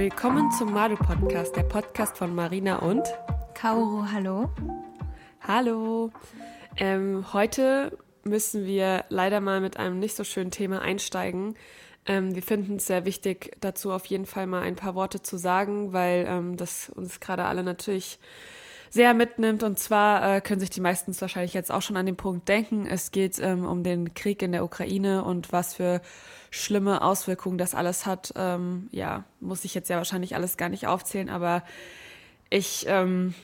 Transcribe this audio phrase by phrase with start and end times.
[0.00, 3.02] Willkommen zum Madu Podcast, der Podcast von Marina und
[3.52, 4.06] Kaoru.
[4.10, 4.48] Hallo.
[5.46, 6.10] Hallo.
[6.78, 11.54] Ähm, heute müssen wir leider mal mit einem nicht so schönen Thema einsteigen.
[12.06, 15.36] Ähm, wir finden es sehr wichtig, dazu auf jeden Fall mal ein paar Worte zu
[15.36, 18.18] sagen, weil ähm, das uns gerade alle natürlich
[18.90, 19.62] sehr mitnimmt.
[19.62, 22.86] Und zwar äh, können sich die meisten wahrscheinlich jetzt auch schon an den Punkt denken.
[22.86, 26.02] Es geht ähm, um den Krieg in der Ukraine und was für
[26.50, 28.32] schlimme Auswirkungen das alles hat.
[28.36, 31.62] Ähm, ja, muss ich jetzt ja wahrscheinlich alles gar nicht aufzählen, aber
[32.50, 33.34] ich ähm,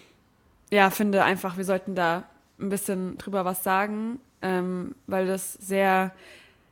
[0.70, 2.24] ja, finde einfach, wir sollten da
[2.58, 6.12] ein bisschen drüber was sagen, ähm, weil das sehr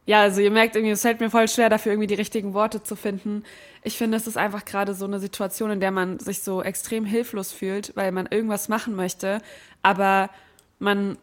[0.07, 2.83] ja, also ihr merkt irgendwie, es fällt mir voll schwer, dafür irgendwie die richtigen Worte
[2.83, 3.43] zu finden.
[3.83, 7.05] Ich finde, es ist einfach gerade so eine Situation, in der man sich so extrem
[7.07, 9.41] hilflos fühlt, weil man irgendwas machen möchte,
[9.83, 10.29] aber
[10.79, 11.17] man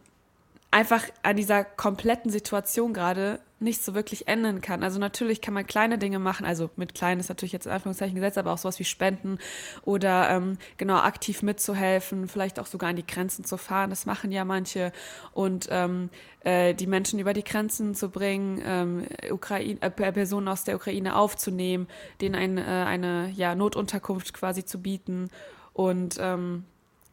[0.71, 4.83] einfach an dieser kompletten Situation gerade nicht so wirklich ändern kann.
[4.83, 8.15] Also natürlich kann man kleine Dinge machen, also mit klein ist natürlich jetzt in Anführungszeichen
[8.15, 9.37] gesetzt, aber auch sowas wie Spenden
[9.83, 13.91] oder ähm, genau aktiv mitzuhelfen, vielleicht auch sogar an die Grenzen zu fahren.
[13.91, 14.91] Das machen ja manche
[15.33, 16.09] und ähm,
[16.43, 21.15] äh, die Menschen über die Grenzen zu bringen, ähm, Ukraine, äh, Personen aus der Ukraine
[21.15, 21.87] aufzunehmen,
[22.19, 25.29] denen ein, äh, eine ja, Notunterkunft quasi zu bieten
[25.73, 26.63] und ähm,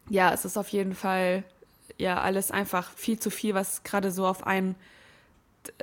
[0.09, 1.45] ja, es ist auf jeden Fall
[1.99, 4.77] ja alles einfach viel zu viel, was gerade so auf einen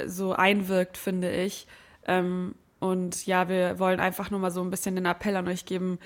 [0.06, 1.68] so einwirkt, finde ich.
[2.08, 5.66] Ähm, und ja, wir wollen einfach nur mal so ein bisschen den Appell an euch
[5.66, 6.00] geben,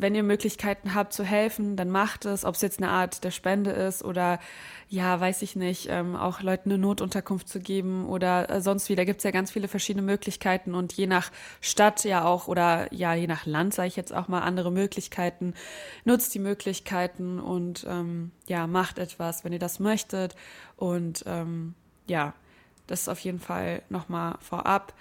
[0.00, 3.30] wenn ihr Möglichkeiten habt zu helfen, dann macht es, ob es jetzt eine Art der
[3.30, 4.38] Spende ist oder
[4.88, 8.94] ja, weiß ich nicht, ähm, auch Leuten eine Notunterkunft zu geben oder äh, sonst wie.
[8.94, 12.92] Da gibt es ja ganz viele verschiedene Möglichkeiten und je nach Stadt ja auch oder
[12.94, 15.54] ja, je nach Land, sage ich jetzt auch mal, andere Möglichkeiten.
[16.04, 20.36] Nutzt die Möglichkeiten und ähm, ja, macht etwas, wenn ihr das möchtet.
[20.76, 21.74] Und ähm,
[22.06, 22.32] ja,
[22.86, 24.94] das ist auf jeden Fall nochmal vorab.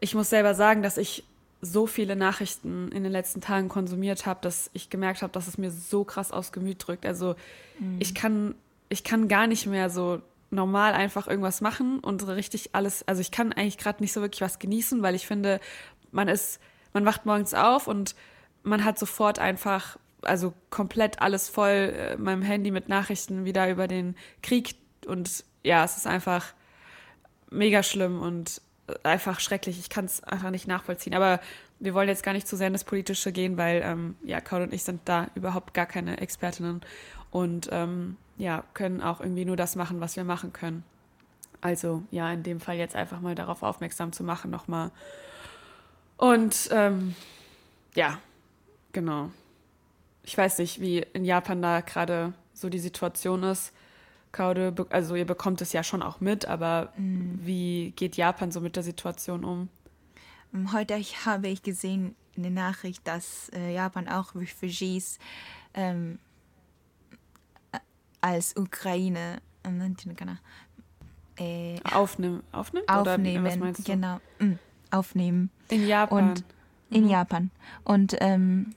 [0.00, 1.24] Ich muss selber sagen, dass ich
[1.60, 5.58] so viele Nachrichten in den letzten Tagen konsumiert habe, dass ich gemerkt habe, dass es
[5.58, 7.04] mir so krass aufs Gemüt drückt.
[7.04, 7.34] Also
[7.78, 7.96] mhm.
[7.98, 8.54] ich kann,
[8.88, 13.30] ich kann gar nicht mehr so normal einfach irgendwas machen und richtig alles, also ich
[13.30, 15.60] kann eigentlich gerade nicht so wirklich was genießen, weil ich finde,
[16.10, 16.60] man ist,
[16.92, 18.14] man wacht morgens auf und
[18.62, 23.88] man hat sofort einfach, also komplett alles voll, äh, meinem Handy mit Nachrichten wieder über
[23.88, 24.76] den Krieg
[25.06, 26.54] und ja, es ist einfach,
[27.50, 28.60] mega schlimm und
[29.02, 29.78] einfach schrecklich.
[29.78, 31.14] Ich kann es einfach nicht nachvollziehen.
[31.14, 31.40] Aber
[31.80, 34.62] wir wollen jetzt gar nicht zu sehr in das Politische gehen, weil ähm, ja, Kaul
[34.62, 36.80] und ich sind da überhaupt gar keine Expertinnen
[37.30, 40.84] und ähm, ja, können auch irgendwie nur das machen, was wir machen können.
[41.60, 44.90] Also ja, in dem Fall jetzt einfach mal darauf aufmerksam zu machen nochmal.
[46.16, 47.14] Und ähm,
[47.94, 48.18] ja,
[48.92, 49.30] genau.
[50.22, 53.72] Ich weiß nicht, wie in Japan da gerade so die Situation ist.
[54.32, 57.40] Kaude, also ihr bekommt es ja schon auch mit, aber mhm.
[57.42, 59.68] wie geht Japan so mit der Situation um?
[60.54, 65.18] Ähm, heute habe ich gesehen eine Nachricht, dass äh, Japan auch Refugees
[65.74, 66.18] ähm,
[68.20, 69.40] als Ukraine
[71.36, 73.92] äh, aufnehmen, aufnimmt, aufnehmen, oder was meinst du?
[73.92, 74.54] genau, mm,
[74.90, 75.50] aufnehmen.
[75.68, 76.30] In Japan.
[76.30, 76.44] Und
[76.90, 77.10] in mhm.
[77.10, 77.50] Japan.
[77.84, 78.74] Und ähm,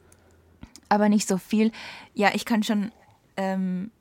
[0.90, 1.72] aber nicht so viel.
[2.13, 2.91] Ja, ich kann schon
[3.38, 3.91] ähm,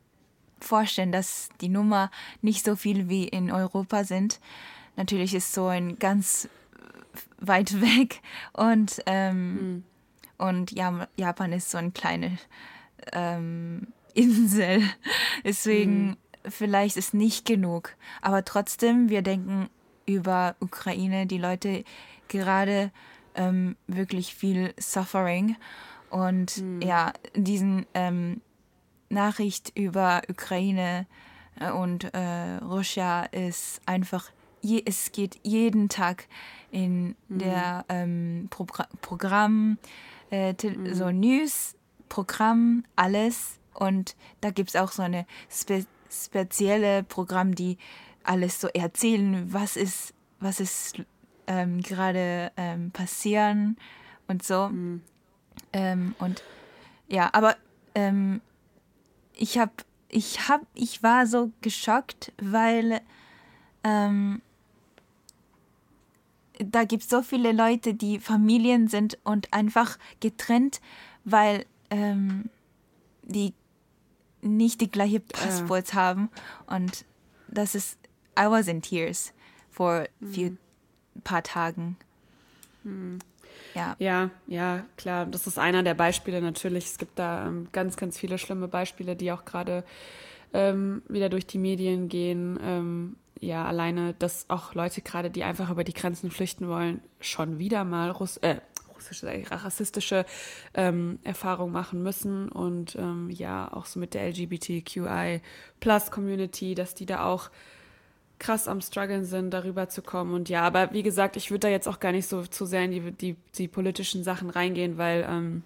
[0.64, 2.10] vorstellen, dass die Nummer
[2.42, 4.40] nicht so viel wie in Europa sind.
[4.96, 6.48] Natürlich ist so ein ganz
[7.38, 8.20] weit weg
[8.52, 9.84] und ähm, mhm.
[10.38, 12.38] und ja, Japan ist so eine kleine
[13.12, 14.82] ähm, Insel.
[15.44, 16.16] Deswegen mhm.
[16.48, 17.96] vielleicht ist nicht genug.
[18.20, 19.68] Aber trotzdem, wir denken
[20.06, 21.84] über Ukraine, die Leute
[22.28, 22.90] gerade
[23.34, 25.56] ähm, wirklich viel Suffering
[26.10, 26.82] und mhm.
[26.82, 28.40] ja, diesen ähm,
[29.10, 31.06] Nachricht über Ukraine
[31.58, 34.30] äh, und äh, Russia ist einfach,
[34.62, 36.26] je, es geht jeden Tag
[36.70, 37.38] in mhm.
[37.38, 38.66] der ähm, Pro
[39.02, 39.78] Programm,
[40.30, 40.94] äh, mhm.
[40.94, 41.74] so News,
[42.08, 43.58] Programm, alles.
[43.74, 47.78] Und da gibt es auch so eine spe spezielle Programm, die
[48.24, 51.00] alles so erzählen, was ist, was ist
[51.46, 53.76] ähm, gerade ähm, passieren
[54.26, 54.68] und so.
[54.68, 55.02] Mhm.
[55.72, 56.42] Ähm, und
[57.06, 57.56] ja, aber
[57.94, 58.40] ähm,
[59.40, 59.72] ich habe,
[60.08, 63.00] ich habe, ich war so geschockt, weil
[63.82, 64.42] ähm,
[66.58, 70.82] da gibt es so viele Leute, die Familien sind und einfach getrennt,
[71.24, 72.50] weil ähm,
[73.22, 73.54] die
[74.42, 75.96] nicht die gleiche Passports äh.
[75.96, 76.28] haben.
[76.66, 77.06] Und
[77.48, 77.98] das ist,
[78.38, 79.32] I was in tears
[79.70, 80.32] vor mhm.
[80.32, 80.56] few
[81.24, 81.96] paar Tagen.
[82.84, 83.20] Mhm.
[83.74, 83.96] Ja.
[83.98, 85.26] ja, ja, klar.
[85.26, 86.86] Das ist einer der Beispiele natürlich.
[86.86, 89.84] Es gibt da ähm, ganz, ganz viele schlimme Beispiele, die auch gerade
[90.52, 92.58] ähm, wieder durch die Medien gehen.
[92.62, 97.58] Ähm, ja, alleine, dass auch Leute gerade, die einfach über die Grenzen flüchten wollen, schon
[97.58, 98.56] wieder mal Russ äh,
[99.50, 100.26] rassistische
[100.74, 105.40] ähm, Erfahrungen machen müssen und ähm, ja, auch so mit der LGBTQI
[105.80, 107.50] Plus Community, dass die da auch
[108.40, 110.34] krass am struggeln sind, darüber zu kommen.
[110.34, 112.84] Und ja, aber wie gesagt, ich würde da jetzt auch gar nicht so zu sehr
[112.84, 115.62] in die, die, die politischen Sachen reingehen, weil ähm,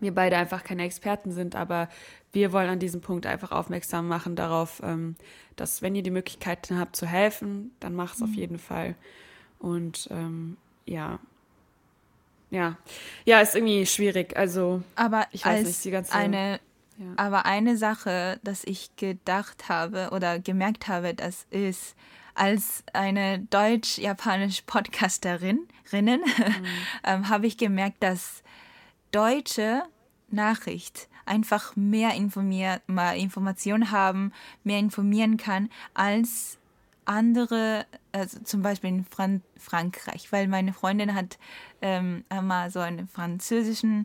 [0.00, 1.88] wir beide einfach keine Experten sind, aber
[2.32, 5.16] wir wollen an diesem Punkt einfach aufmerksam machen darauf, ähm,
[5.56, 8.26] dass wenn ihr die Möglichkeiten habt zu helfen, dann macht es mhm.
[8.26, 8.94] auf jeden Fall.
[9.58, 10.56] Und ähm,
[10.86, 11.18] ja,
[12.50, 12.76] ja,
[13.24, 14.36] ja, ist irgendwie schwierig.
[14.36, 16.60] Also, aber ich weiß nicht, die ganze eine,
[16.98, 17.06] ja.
[17.16, 21.94] aber eine Sache, dass ich gedacht habe oder gemerkt habe, das ist
[22.34, 26.20] als eine deutsch-japanische Podcasterin, mhm.
[27.04, 28.42] ähm, habe ich gemerkt, dass
[29.12, 29.82] deutsche
[30.30, 34.32] Nachricht einfach mehr informiert, mal Informationen haben,
[34.62, 36.58] mehr informieren kann als
[37.06, 41.38] andere, also zum Beispiel in Fran Frankreich, weil meine Freundin hat
[41.80, 44.04] ähm, einmal so eine französische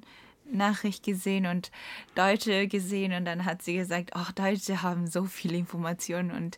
[0.52, 1.72] Nachricht gesehen und
[2.16, 6.58] Deutsche gesehen und dann hat sie gesagt, ach, Deutsche haben so viele Informationen und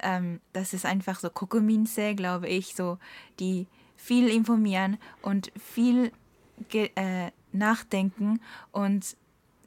[0.00, 2.98] ähm, das ist einfach so Kokominse, glaube ich, so
[3.40, 3.66] die
[3.96, 6.12] viel informieren und viel
[6.72, 8.40] äh, nachdenken
[8.72, 9.16] und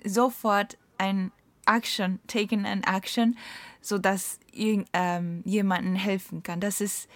[0.06, 1.32] sofort ein
[1.66, 3.38] Action, taken an Action,
[3.82, 6.60] sodass ähm, jemandem helfen kann.
[6.60, 7.10] Das ist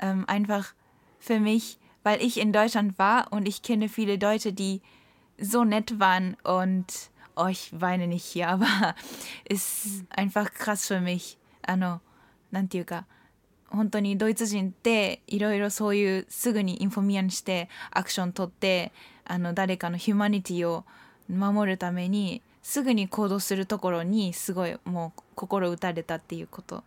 [0.00, 0.74] ähm, einfach
[1.18, 4.80] für mich, weil ich in Deutschland war und ich kenne viele Deutsche, die
[5.39, 6.85] so nett waren und
[7.35, 8.95] oh, ich weine nicht hier, aber
[9.45, 11.37] es ist einfach krass für mich.
[11.65, 12.01] あの、
[12.51, 13.05] なんていうか、
[13.69, 18.91] 本当にドイツ人っていろいろそういうすぐにインフォミアンしてアクション取って
[19.25, 20.83] あの誰かのヒューマニティを
[21.27, 26.83] 守るためにすぐに行動するところにすごいもう心打たれたっていうこと。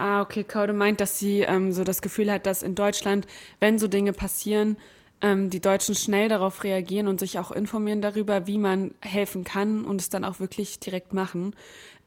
[0.00, 3.26] Ah, okay, Kaude meint, dass sie ähm, so das Gefühl hat, dass in Deutschland,
[3.58, 4.76] wenn so Dinge passieren,
[5.23, 9.85] ähm, die Deutschen schnell darauf reagieren und sich auch informieren darüber, wie man helfen kann
[9.85, 11.55] und es dann auch wirklich direkt machen.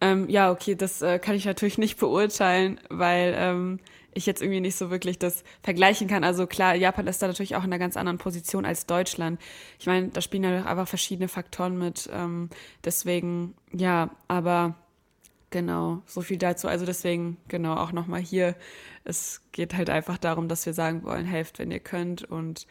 [0.01, 3.81] Ähm, ja, okay, das äh, kann ich natürlich nicht beurteilen, weil ähm,
[4.13, 6.25] ich jetzt irgendwie nicht so wirklich das vergleichen kann.
[6.25, 9.41] Also klar, Japan ist da natürlich auch in einer ganz anderen Position als Deutschland.
[9.79, 12.11] Ich meine, da spielen ja einfach verschiedene Faktoren mit.
[12.13, 12.51] Ähm,
[12.85, 14.75] deswegen, ja, aber
[15.49, 16.69] genau, so viel dazu.
[16.69, 18.57] Also deswegen, genau, auch nochmal hier.
[19.05, 22.67] Es geht halt einfach darum, dass wir sagen wollen, helft, wenn ihr könnt und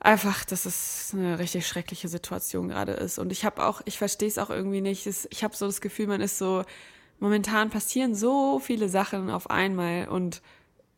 [0.00, 3.18] einfach, dass es eine richtig schreckliche Situation gerade ist.
[3.18, 5.06] Und ich habe auch, ich verstehe es auch irgendwie nicht.
[5.06, 6.64] Ich habe so das Gefühl, man ist so
[7.18, 10.42] momentan passieren so viele Sachen auf einmal und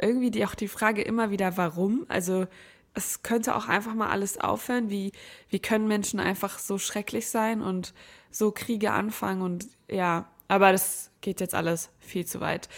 [0.00, 2.06] irgendwie die, auch die Frage immer wieder, warum?
[2.08, 2.46] Also
[2.94, 4.90] es könnte auch einfach mal alles aufhören.
[4.90, 5.12] Wie,
[5.48, 7.94] wie können Menschen einfach so schrecklich sein und
[8.30, 12.68] so Kriege anfangen und ja, aber das geht jetzt alles viel zu weit.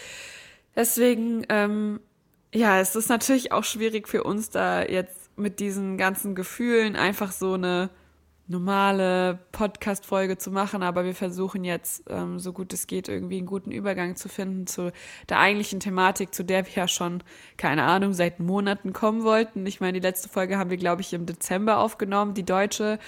[0.75, 1.99] Deswegen, ähm,
[2.53, 7.31] ja, es ist natürlich auch schwierig für uns da jetzt mit diesen ganzen Gefühlen einfach
[7.31, 7.89] so eine
[8.51, 13.45] normale Podcast-Folge zu machen, aber wir versuchen jetzt, ähm, so gut es geht, irgendwie einen
[13.45, 14.91] guten Übergang zu finden zu
[15.29, 17.23] der eigentlichen Thematik, zu der wir ja schon,
[17.57, 19.65] keine Ahnung, seit Monaten kommen wollten.
[19.65, 22.99] Ich meine, die letzte Folge haben wir, glaube ich, im Dezember aufgenommen, die deutsche.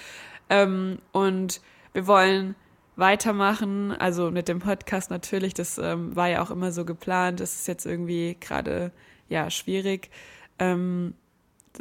[0.48, 1.60] Ähm, und
[1.92, 2.54] wir wollen
[2.96, 7.40] weitermachen, also mit dem Podcast natürlich, das ähm, war ja auch immer so geplant.
[7.40, 8.92] Das ist jetzt irgendwie gerade,
[9.28, 10.10] ja, schwierig.
[10.58, 11.14] Ähm,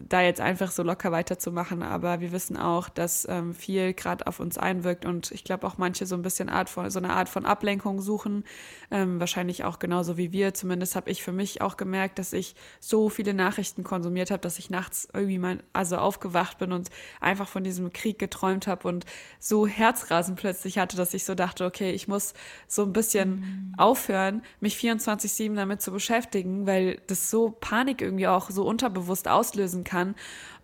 [0.01, 1.83] da jetzt einfach so locker weiterzumachen.
[1.83, 5.77] Aber wir wissen auch, dass ähm, viel gerade auf uns einwirkt und ich glaube auch
[5.77, 8.43] manche so ein bisschen Art von, so eine Art von Ablenkung suchen.
[8.91, 10.53] Ähm, wahrscheinlich auch genauso wie wir.
[10.53, 14.59] Zumindest habe ich für mich auch gemerkt, dass ich so viele Nachrichten konsumiert habe, dass
[14.59, 16.89] ich nachts irgendwie mal also aufgewacht bin und
[17.21, 19.05] einfach von diesem Krieg geträumt habe und
[19.39, 22.33] so Herzrasen plötzlich hatte, dass ich so dachte, okay, ich muss
[22.67, 23.73] so ein bisschen mhm.
[23.77, 29.82] aufhören, mich 24-7 damit zu beschäftigen, weil das so Panik irgendwie auch so unterbewusst auslösen
[29.83, 30.15] kann.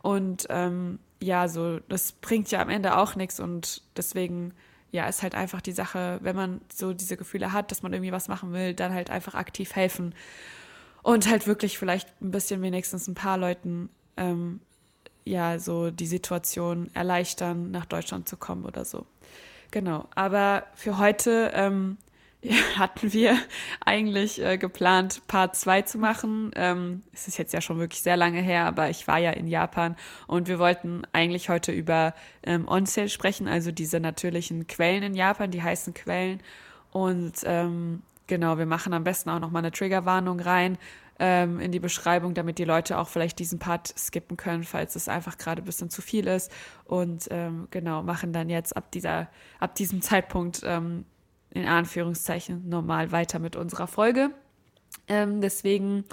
[0.02, 4.54] Und ähm, ja, so, das bringt ja am Ende auch nichts und deswegen,
[4.92, 8.12] ja, ist halt einfach die Sache, wenn man so diese Gefühle hat, dass man irgendwie
[8.12, 10.16] was machen will, dann halt einfach aktiv helfen
[11.04, 14.62] und halt wirklich vielleicht ein bisschen wenigstens ein paar Leuten ähm,
[15.26, 19.06] ja so die Situation erleichtern, nach Deutschland zu kommen oder so.
[19.72, 20.08] Genau.
[20.16, 21.98] Aber für heute ähm,
[22.78, 23.38] hatten wir
[23.86, 26.52] eigentlich äh, geplant, Part 2 zu machen.
[26.56, 29.48] Ähm, es ist jetzt ja schon wirklich sehr lange her, aber ich war ja in
[29.48, 29.96] Japan
[30.28, 35.52] und wir wollten eigentlich heute über ähm, Onsale sprechen, also diese natürlichen Quellen in Japan,
[35.52, 36.42] die heißen Quellen.
[36.92, 40.78] Und ähm, genau, wir machen am besten auch nochmal eine Triggerwarnung rein
[41.20, 45.10] ähm, in die Beschreibung, damit die Leute auch vielleicht diesen Part skippen können, falls es
[45.10, 46.50] einfach gerade ein bisschen zu viel ist.
[46.86, 49.28] Und ähm, genau, machen dann jetzt ab dieser,
[49.60, 51.04] ab diesem Zeitpunkt ähm,
[51.52, 54.32] in Anführungszeichen normal weiter mit unserer Folge.
[55.08, 56.06] Ähm, deswegen,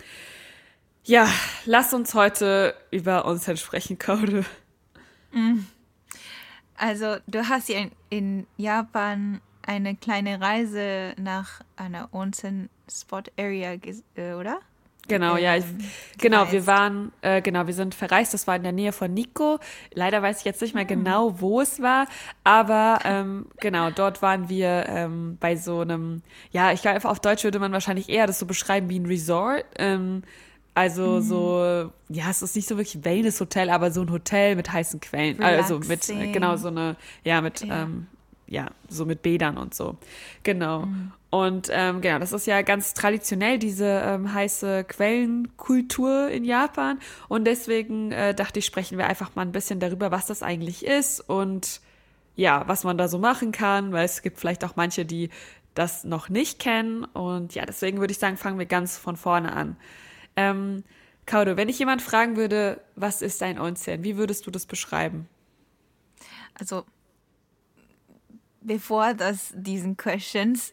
[1.05, 1.29] ja,
[1.65, 4.45] lass uns heute über uns sprechen, Code.
[6.77, 13.77] Also du hast ja in, in Japan eine kleine Reise nach einer Onsen-Spot-Area,
[14.15, 14.61] äh, oder?
[15.09, 15.79] Genau, ja, ich, Ähm,
[16.19, 19.59] genau, wir waren, äh, genau, wir sind verreist, das war in der Nähe von Nico.
[19.95, 20.89] Leider weiß ich jetzt nicht mehr Hm.
[20.89, 22.07] genau, wo es war,
[22.45, 27.45] aber ähm, genau, dort waren wir ähm, bei so einem, ja, ich glaube, auf Deutsch
[27.45, 29.65] würde man wahrscheinlich eher das so beschreiben wie ein Resort.
[29.79, 30.23] Ähm,
[30.75, 31.23] also Hm.
[31.23, 35.43] so, ja, es ist nicht so wirklich Wellness-Hotel, aber so ein Hotel mit heißen Quellen.
[35.43, 36.33] Also mit, äh, Relaxing.
[36.33, 37.85] genau, so eine, ja, mit, Ja.
[37.85, 38.09] ähm,
[38.47, 39.97] ja, so mit Bädern und so.
[40.43, 40.87] Genau.
[40.87, 41.13] Mhm.
[41.31, 47.01] Und ähm, genau, das ist ja ganz traditionell, diese ähm, heiße Quellenkultur in Japan.
[47.29, 50.87] Und deswegen äh, dachte ich, sprechen wir einfach mal ein bisschen darüber, was das eigentlich
[50.87, 51.81] ist und
[52.37, 55.31] ja, was man da so machen kann, weil es gibt vielleicht auch manche, die
[55.75, 57.05] das noch nicht kennen.
[57.05, 59.77] Und ja, deswegen würde ich sagen, fangen wir ganz von vorne an.
[60.37, 60.85] Ähm,
[61.27, 65.29] Kaudo, wenn ich jemand fragen würde, was ist ein Onsen, wie würdest du das beschreiben?
[66.55, 66.85] Also,
[68.67, 70.73] bevor das diesen Questions,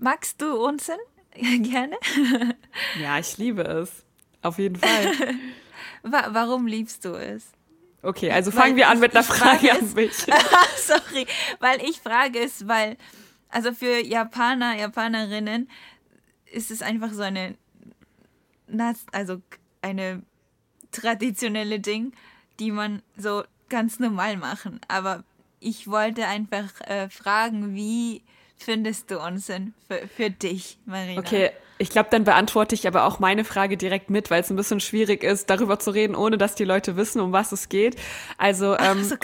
[0.00, 0.98] magst du Onsen
[1.62, 1.96] gerne?
[3.00, 4.04] Ja, ich liebe es.
[4.42, 5.12] Auf jeden Fall.
[6.02, 7.52] Wa warum liebst du es?
[8.02, 10.14] Okay, also Weil fangen wir an mit einer frage Frage an mich.
[10.76, 11.26] Sorry,
[11.58, 12.96] weil ich frage es, weil,
[13.48, 15.68] also für Japaner, Japanerinnen
[16.52, 17.56] ist es einfach so eine,
[19.12, 19.42] also
[19.82, 20.22] eine
[20.92, 22.12] traditionelle Ding,
[22.60, 24.80] die man so ganz normal machen.
[24.86, 25.24] Aber
[25.60, 28.22] ich wollte einfach äh, fragen, wie
[28.56, 31.20] findest du Onsen für, für dich, Marina?
[31.20, 34.56] Okay, ich glaube, dann beantworte ich aber auch meine Frage direkt mit, weil es ein
[34.56, 37.96] bisschen schwierig ist, darüber zu reden, ohne dass die Leute wissen, um was es geht.
[38.36, 39.16] Also, ähm, So,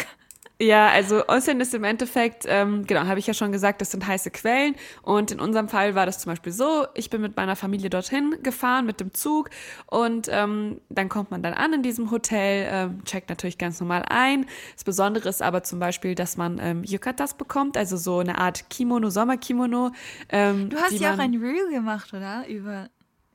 [0.60, 4.06] ja, also Onsen ist im Endeffekt, ähm, genau, habe ich ja schon gesagt, das sind
[4.06, 4.76] heiße Quellen.
[5.02, 8.36] Und in unserem Fall war das zum Beispiel so, ich bin mit meiner Familie dorthin
[8.42, 9.50] gefahren mit dem Zug
[9.86, 14.04] und ähm, dann kommt man dann an in diesem Hotel, ähm, checkt natürlich ganz normal
[14.08, 14.46] ein.
[14.74, 18.70] Das Besondere ist aber zum Beispiel, dass man ähm, Yukatas bekommt, also so eine Art
[18.70, 19.90] Kimono, Sommerkimono.
[20.28, 22.46] Ähm, du hast ja auch ein Reel gemacht, oder?
[22.48, 22.88] Über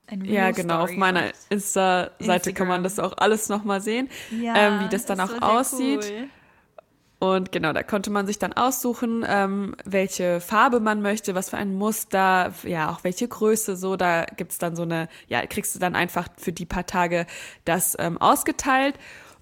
[0.07, 0.75] ein Reel ja, genau.
[0.83, 1.35] Auf Story meiner gemacht.
[1.49, 6.05] Insta-Seite kann man das auch alles nochmal sehen, Ja, ähm, wie das dann auch aussieht.
[6.09, 6.29] cool.
[7.19, 11.57] Und genau, da konnte man sich dann aussuchen, ähm, welche Farbe man möchte, was für
[11.57, 15.79] ein Muster, ja, auch welche Größe, so, da gibt's dann so eine, ja, kriegst du
[15.79, 17.25] dann einfach für die paar Tage
[17.65, 18.95] das ähm, ausgeteilt.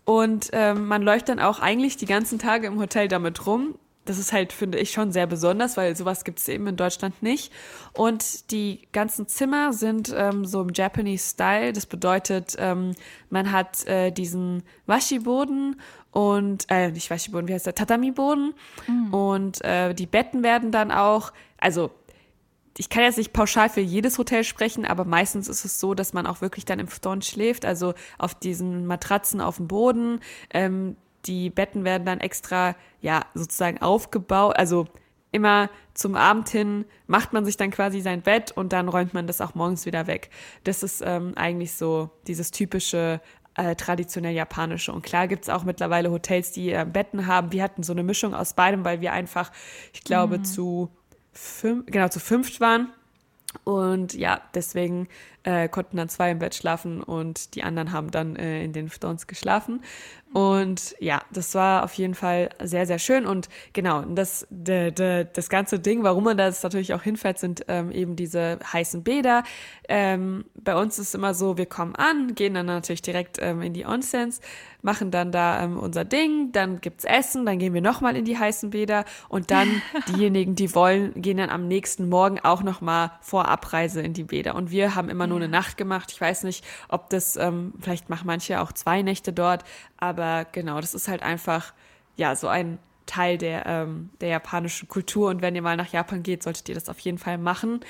[0.05, 3.75] Und ähm, man läuft dann auch eigentlich die ganzen Tage im Hotel damit rum.
[4.07, 7.51] Das ist halt, finde ich, schon sehr besonders, weil sowas gibt's eben in Deutschland nicht.
[7.93, 11.73] Und die ganzen Zimmer sind ähm, so im Japanese Style.
[11.73, 12.93] Das bedeutet, ähm,
[13.29, 15.79] man hat äh, diesen Washi-Boden
[16.11, 17.75] und, äh, nicht Washi-Boden, wie heißt der?
[17.75, 18.53] Tatami-Boden.
[19.11, 21.91] Und äh, die Betten werden dann auch, also
[22.77, 26.13] ich kann jetzt nicht pauschal für jedes Hotel sprechen, aber meistens ist es so, dass
[26.13, 30.19] man auch wirklich dann im Futon schläft, also auf diesen Matratzen auf dem Boden.
[30.51, 34.87] Ähm, die Betten werden dann extra, ja, sozusagen aufgebaut, also
[35.31, 39.27] immer zum Abend hin macht man sich dann quasi sein Bett und dann räumt man
[39.27, 40.29] das auch morgens wieder weg.
[40.63, 43.19] Das ist ähm, eigentlich so dieses typische
[43.55, 44.91] äh, traditionell japanische.
[44.93, 47.51] Und klar gibt's auch mittlerweile Hotels, die äh, Betten haben.
[47.51, 49.51] Wir hatten so eine Mischung aus beidem, weil wir einfach,
[49.93, 50.89] ich glaube, zu
[51.33, 52.93] fünf, genau, zu fünft waren.
[53.63, 55.07] Und ja, deswegen
[55.43, 58.89] äh, konnten dann zwei im Bett schlafen und die anderen haben dann äh, in den
[58.89, 59.81] Stones geschlafen.
[60.33, 63.25] Und ja, das war auf jeden Fall sehr, sehr schön.
[63.25, 67.39] Und genau, das, de, de, das ganze Ding, warum man da jetzt natürlich auch hinfährt,
[67.39, 69.43] sind ähm, eben diese heißen Bäder.
[69.87, 73.73] Ähm, bei uns ist immer so, wir kommen an, gehen dann natürlich direkt ähm, in
[73.73, 74.41] die Onsens,
[74.87, 78.39] machen dann da ähm, unser Ding, dann gibt's Essen, dann gehen wir nochmal in die
[78.39, 83.49] heißen Bäder und dann diejenigen, die wollen, gehen dann am nächsten Morgen auch nochmal vor
[83.49, 84.55] Abreise in die Bäder.
[84.55, 86.11] Und wir haben immer nur eine Nacht gemacht.
[86.13, 89.65] Ich weiß nicht, ob das, ähm, vielleicht machen manche auch zwei Nächte dort,
[89.97, 91.73] aber genau, das ist halt einfach,
[92.15, 95.29] ja, so ein Teil der, ähm, der japanischen Kultur.
[95.29, 97.81] Und wenn ihr mal nach Japan geht, solltet ihr das auf jeden Fall machen.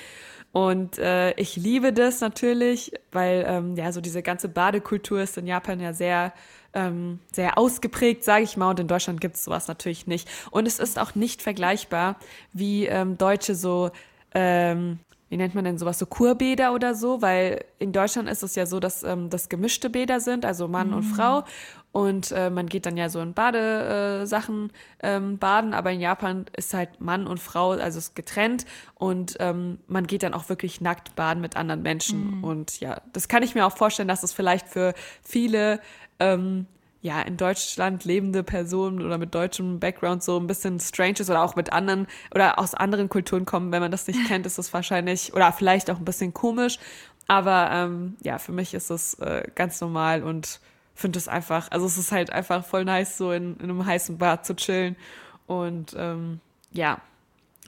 [0.51, 5.45] Und äh, ich liebe das natürlich, weil ähm, ja so diese ganze Badekultur ist in
[5.45, 6.33] Japan ja sehr
[6.73, 8.69] ähm, sehr ausgeprägt, sage ich mal.
[8.69, 10.29] Und in Deutschland gibt es sowas natürlich nicht.
[10.51, 12.17] Und es ist auch nicht vergleichbar,
[12.53, 13.91] wie ähm, Deutsche so
[14.33, 18.55] ähm, wie nennt man denn sowas, so Kurbäder oder so, weil in Deutschland ist es
[18.55, 21.43] ja so, dass ähm, das gemischte Bäder sind, also Mann und Frau.
[21.91, 26.45] Und äh, man geht dann ja so in Badesachen äh, ähm, baden, aber in Japan
[26.55, 28.65] ist halt Mann und Frau, also ist getrennt.
[28.93, 32.43] Und ähm, man geht dann auch wirklich nackt baden mit anderen Menschen.
[32.43, 34.93] Und ja, das kann ich mir auch vorstellen, dass es vielleicht für
[35.23, 35.79] viele
[36.19, 36.67] ähm,
[37.07, 41.41] ja, in Deutschland lebende Personen oder mit deutschem Background so ein bisschen strange ist oder
[41.41, 44.73] auch mit anderen oder aus anderen Kulturen kommen, wenn man das nicht kennt, ist es
[44.73, 46.79] wahrscheinlich oder vielleicht auch ein bisschen komisch.
[47.25, 50.59] Aber ähm, ja, für mich ist es äh, ganz normal und
[50.95, 54.17] finde es einfach, also es ist halt einfach voll nice, so in, in einem heißen
[54.17, 54.97] Bad zu chillen.
[55.45, 56.41] Und ähm,
[56.73, 56.99] ja,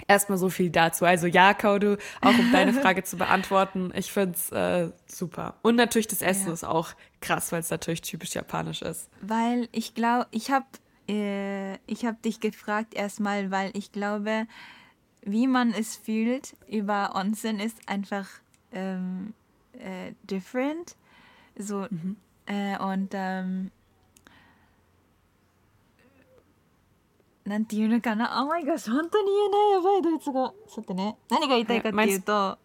[0.06, 1.06] erstmal so viel dazu.
[1.06, 5.56] Also ja, Kaudu, auch um deine Frage zu beantworten, ich finde es äh, super.
[5.62, 6.54] Und natürlich das Essen ja.
[6.54, 6.90] ist auch
[7.21, 9.09] krass, weil es natürlich typisch japanisch ist.
[9.21, 10.67] Weil ich glaube, ich habe
[11.09, 14.47] äh, ich habe dich gefragt erstmal, weil ich glaube,
[15.23, 18.29] wie man es fühlt über Onsen ist einfach
[18.73, 19.35] ähm,
[19.73, 20.97] äh, different.
[21.57, 22.17] So, mhm.
[22.47, 23.71] äh, und ähm,
[27.45, 32.59] なんていうのかな Oh my gosh 本当に言えないやばいドイツ語さてね何が言いたいかっていうと、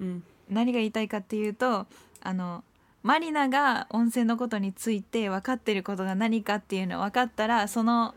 [0.00, 1.86] うん、何が言いたいかっていうと
[2.20, 2.62] あの
[3.02, 8.14] マリナが温泉のことについて分かってることが何かっていうの分かったらその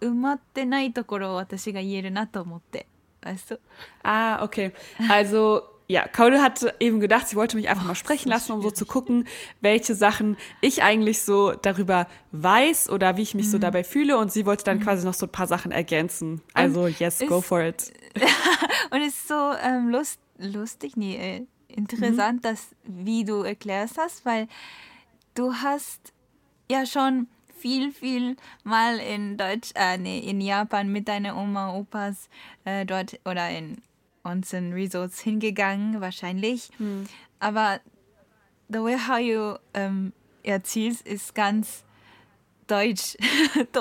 [0.00, 2.86] 埋まってないところを私が言えるなと思って。
[3.22, 3.58] Weißt du?
[4.04, 4.72] Ah, okay.
[5.08, 8.62] Also ja, Kaule hat eben gedacht, sie wollte mich einfach oh, mal sprechen lassen, um
[8.62, 9.26] so zu gucken,
[9.60, 13.50] welche Sachen ich eigentlich so darüber weiß oder wie ich mich mhm.
[13.50, 14.18] so dabei fühle.
[14.18, 14.82] Und sie wollte dann mhm.
[14.82, 16.42] quasi noch so ein paar Sachen ergänzen.
[16.54, 17.92] Also, und yes, go for it.
[18.90, 22.41] und es ist so ähm, lust, lustig, nee, äh, interessant, mhm.
[22.41, 24.47] dass, wie du erklärst hast, weil
[25.33, 26.13] du hast
[26.69, 32.29] ja schon viel, viel mal in Deutsch, äh, nee, in Japan mit deiner Oma, Opas
[32.65, 33.77] äh, dort oder in
[34.23, 36.69] Onsen Resorts hingegangen, wahrscheinlich.
[36.77, 37.05] Hm.
[37.39, 37.79] Aber
[38.69, 40.13] the way how you ähm,
[40.43, 41.83] erzählst, ist ganz
[42.67, 43.17] deutsch,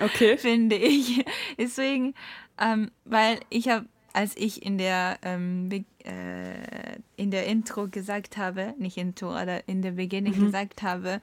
[0.00, 0.36] okay.
[0.38, 1.24] finde ich.
[1.58, 2.14] Deswegen,
[2.58, 5.70] ähm, weil ich habe, als ich in der ähm,
[6.04, 10.46] äh, in der Intro gesagt habe, nicht Intro, oder in der Beginning mhm.
[10.46, 11.20] gesagt habe,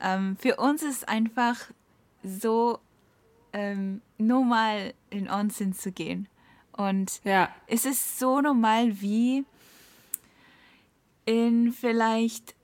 [0.00, 1.56] ähm, für uns ist einfach
[2.22, 2.78] so
[3.52, 6.28] ähm, normal in Onsen zu gehen.
[6.72, 7.48] Und ja.
[7.66, 9.44] es ist so normal wie
[11.24, 12.54] in vielleicht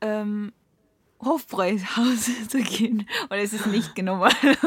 [0.00, 0.52] ähm,
[1.22, 3.06] Hofbräuhaus zu gehen.
[3.28, 4.32] Und es ist nicht normal.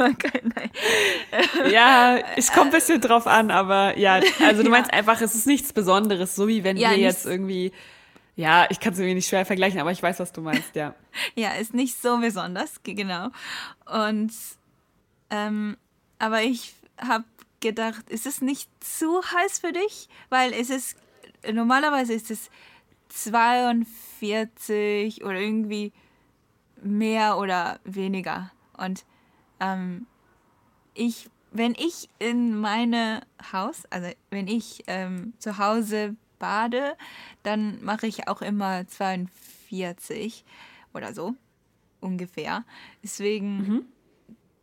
[1.71, 4.99] ja, es kommt ein bisschen drauf an, aber ja, also du meinst ja.
[4.99, 7.71] einfach, es ist nichts Besonderes, so wie wenn ja, wir jetzt irgendwie,
[8.35, 10.93] ja, ich kann es irgendwie nicht schwer vergleichen, aber ich weiß, was du meinst, ja.
[11.35, 13.29] ja, ist nicht so besonders, genau.
[13.85, 14.31] Und,
[15.31, 15.75] ähm,
[16.19, 17.25] aber ich habe
[17.61, 20.09] gedacht, ist es nicht zu heiß für dich?
[20.29, 20.97] Weil es ist,
[21.51, 22.51] normalerweise ist es
[23.09, 25.93] 42 oder irgendwie
[26.83, 28.51] mehr oder weniger.
[28.77, 29.05] Und
[29.59, 30.07] ähm,
[30.93, 36.95] ich, wenn ich in meine Haus, also wenn ich ähm, zu Hause bade,
[37.43, 40.43] dann mache ich auch immer 42
[40.93, 41.35] oder so
[42.01, 42.65] ungefähr.
[43.01, 43.85] Deswegen mhm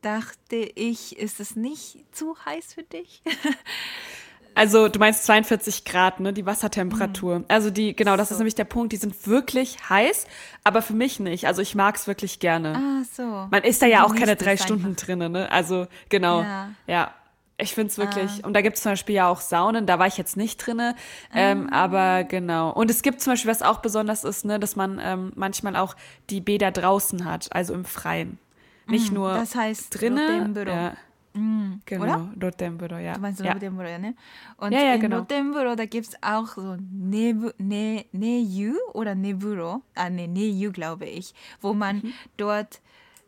[0.01, 3.23] dachte ich, ist es nicht zu heiß für dich?
[4.55, 7.41] Also du meinst 42 Grad, ne, die Wassertemperatur.
[7.41, 7.45] Mhm.
[7.49, 8.35] Also die, genau, das so.
[8.35, 10.27] ist nämlich der Punkt, die sind wirklich heiß,
[10.65, 11.47] aber für mich nicht.
[11.47, 12.75] Also ich mag es wirklich gerne.
[12.77, 13.49] Ah, so.
[13.51, 15.51] Man ist da ja auch keine drei Stunden drinnen, ne?
[15.51, 16.71] Also genau, ja.
[16.87, 17.15] ja.
[17.63, 18.47] Ich finde es wirklich, ah.
[18.47, 20.97] und da gibt es zum Beispiel ja auch Saunen, da war ich jetzt nicht drinne,
[21.35, 21.85] ähm, ah.
[21.85, 22.71] aber genau.
[22.71, 25.95] Und es gibt zum Beispiel, was auch besonders ist, ne, dass man ähm, manchmal auch
[26.31, 28.39] die Bäder draußen hat, also im Freien.
[28.87, 30.57] Nicht mm, nur das heißt drinnen.
[30.67, 30.95] Ja.
[31.41, 32.33] Mm, genau, oder?
[32.43, 33.15] Rotemburo, ja.
[33.15, 33.53] Du meinst ja.
[33.53, 34.15] Rotemburo, ja, ne?
[34.59, 35.21] Und ja, ja, in genau.
[35.21, 41.07] Rotemburo, da gibt es auch so Nebu, ne, Neju oder Neburo, ah, ne, Neju, glaube
[41.07, 42.13] ich, wo man mhm.
[42.37, 42.81] dort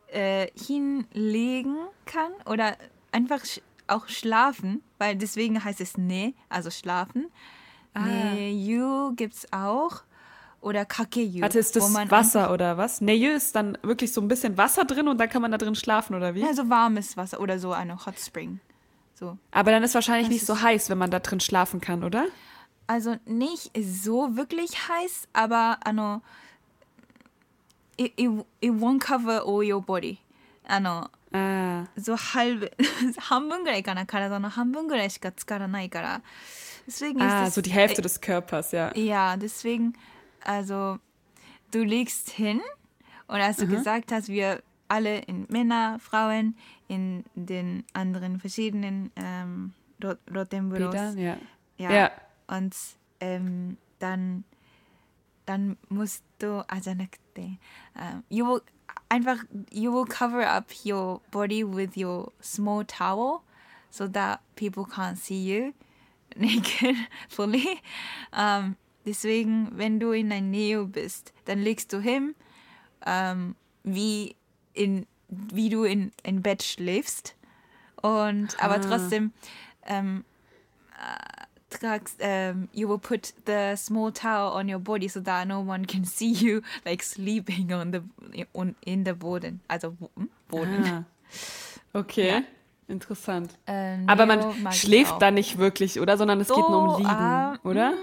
[0.09, 2.77] äh, hinlegen kann oder
[3.13, 7.27] einfach sch auch schlafen, weil deswegen heißt es Ne, also schlafen.
[7.95, 8.05] Ah.
[8.07, 10.03] Neju gibt es auch
[10.62, 11.42] oder Kakeyu.
[11.42, 13.02] Warte, ist das Wasser oder was?
[13.02, 15.76] Neyu ist dann wirklich so ein bisschen Wasser drin und dann kann man da drin
[15.76, 16.42] schlafen oder wie?
[16.42, 18.60] Ja, so warmes Wasser oder so eine Hot Spring.
[19.14, 19.38] So.
[19.52, 22.26] Aber dann ist wahrscheinlich das nicht so heiß, wenn man da drin schlafen kann, oder?
[22.88, 26.22] Also nicht so wirklich heiß, aber ano,
[27.98, 28.30] it, it,
[28.62, 30.20] it won't cover all your body.
[30.70, 32.72] あの、あそうhalb
[33.18, 36.22] 半分ぐらいかな体の半分ぐらいしか浸からないから
[36.88, 39.94] deswegen ah, ist so die Hälfte des Körpers ja ja deswegen
[40.45, 40.99] also
[41.71, 42.61] du liegst hin
[43.27, 43.71] und als du mhm.
[43.71, 46.55] gesagt hast, wir alle in Männer, Frauen,
[46.87, 49.73] in den anderen verschiedenen ähm,
[50.35, 51.15] Rotenbüros.
[51.17, 51.39] Ja.
[51.79, 51.93] ja.
[51.93, 52.11] ja.
[52.47, 52.77] Und
[53.21, 54.45] ähm, dann,
[55.47, 58.61] dann musst du, also nicht, uh, you will
[59.09, 59.39] einfach,
[59.71, 63.41] you will cover up your body with your small towel
[63.91, 65.73] so that people can't see you
[66.37, 66.97] naked
[67.29, 67.81] fully.
[68.33, 72.35] Um, Deswegen, wenn du in ein Neo bist, dann legst du hin,
[73.05, 74.37] ähm, wie,
[74.75, 77.35] in, wie du in ein Bett schläfst.
[78.01, 78.79] Und, aber ah.
[78.79, 79.33] trotzdem,
[79.87, 80.25] ähm,
[80.99, 81.43] äh,
[82.53, 86.05] um, you will put the small towel on your body so that no one can
[86.05, 89.61] see you like sleeping on the on in the Boden.
[89.69, 89.97] Also
[90.49, 90.85] Boden.
[90.85, 91.05] Ah.
[91.95, 92.29] Okay.
[92.29, 92.43] Ja.
[92.89, 93.57] Interessant.
[93.67, 96.19] Ähm, Aber man schläft da nicht wirklich, oder?
[96.19, 97.95] Sondern es geht nur um So, Liegen, ah, oder?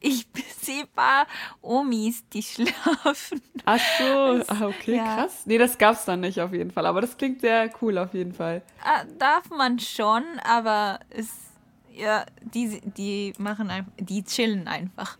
[0.00, 0.26] Ich
[0.60, 1.26] sehe ein paar
[1.62, 3.40] Omis, die schlafen.
[3.64, 5.16] Ach so, ah, okay, ja.
[5.16, 5.42] krass.
[5.46, 6.86] Nee, das gab's dann nicht auf jeden Fall.
[6.86, 8.62] Aber das klingt sehr cool auf jeden Fall.
[8.84, 11.28] Ah, darf man schon, aber es,
[11.92, 15.16] ja, die, die machen einfach, die chillen einfach.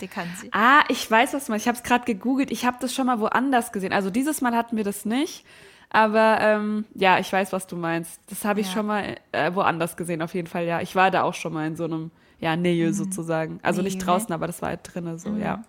[0.00, 0.50] Die kann sie.
[0.52, 1.64] Ah, ich weiß, was meinst.
[1.64, 2.50] Ich habe es gerade gegoogelt.
[2.50, 3.92] Ich habe das schon mal woanders gesehen.
[3.92, 5.44] Also dieses Mal hatten wir das nicht.
[5.88, 8.20] Aber ähm, ja, ich weiß, was du meinst.
[8.28, 8.72] Das habe ich Ja.
[8.72, 10.80] schon mal äh, woanders gesehen, auf jeden Fall, ja.
[10.80, 13.60] Ich war da auch schon mal in so einem, ja, Nähe sozusagen.
[13.62, 15.64] Also nicht Nähe, draußen, aber das war halt drinnen so, ja.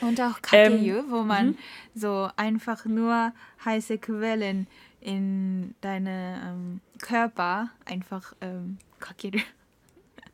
[0.00, 1.56] Und auch Ähm, Kakeyu, wo man
[1.94, 3.32] so einfach nur
[3.64, 4.66] heiße Quellen
[5.00, 9.38] in deine ähm, Körper einfach ähm, kakeru.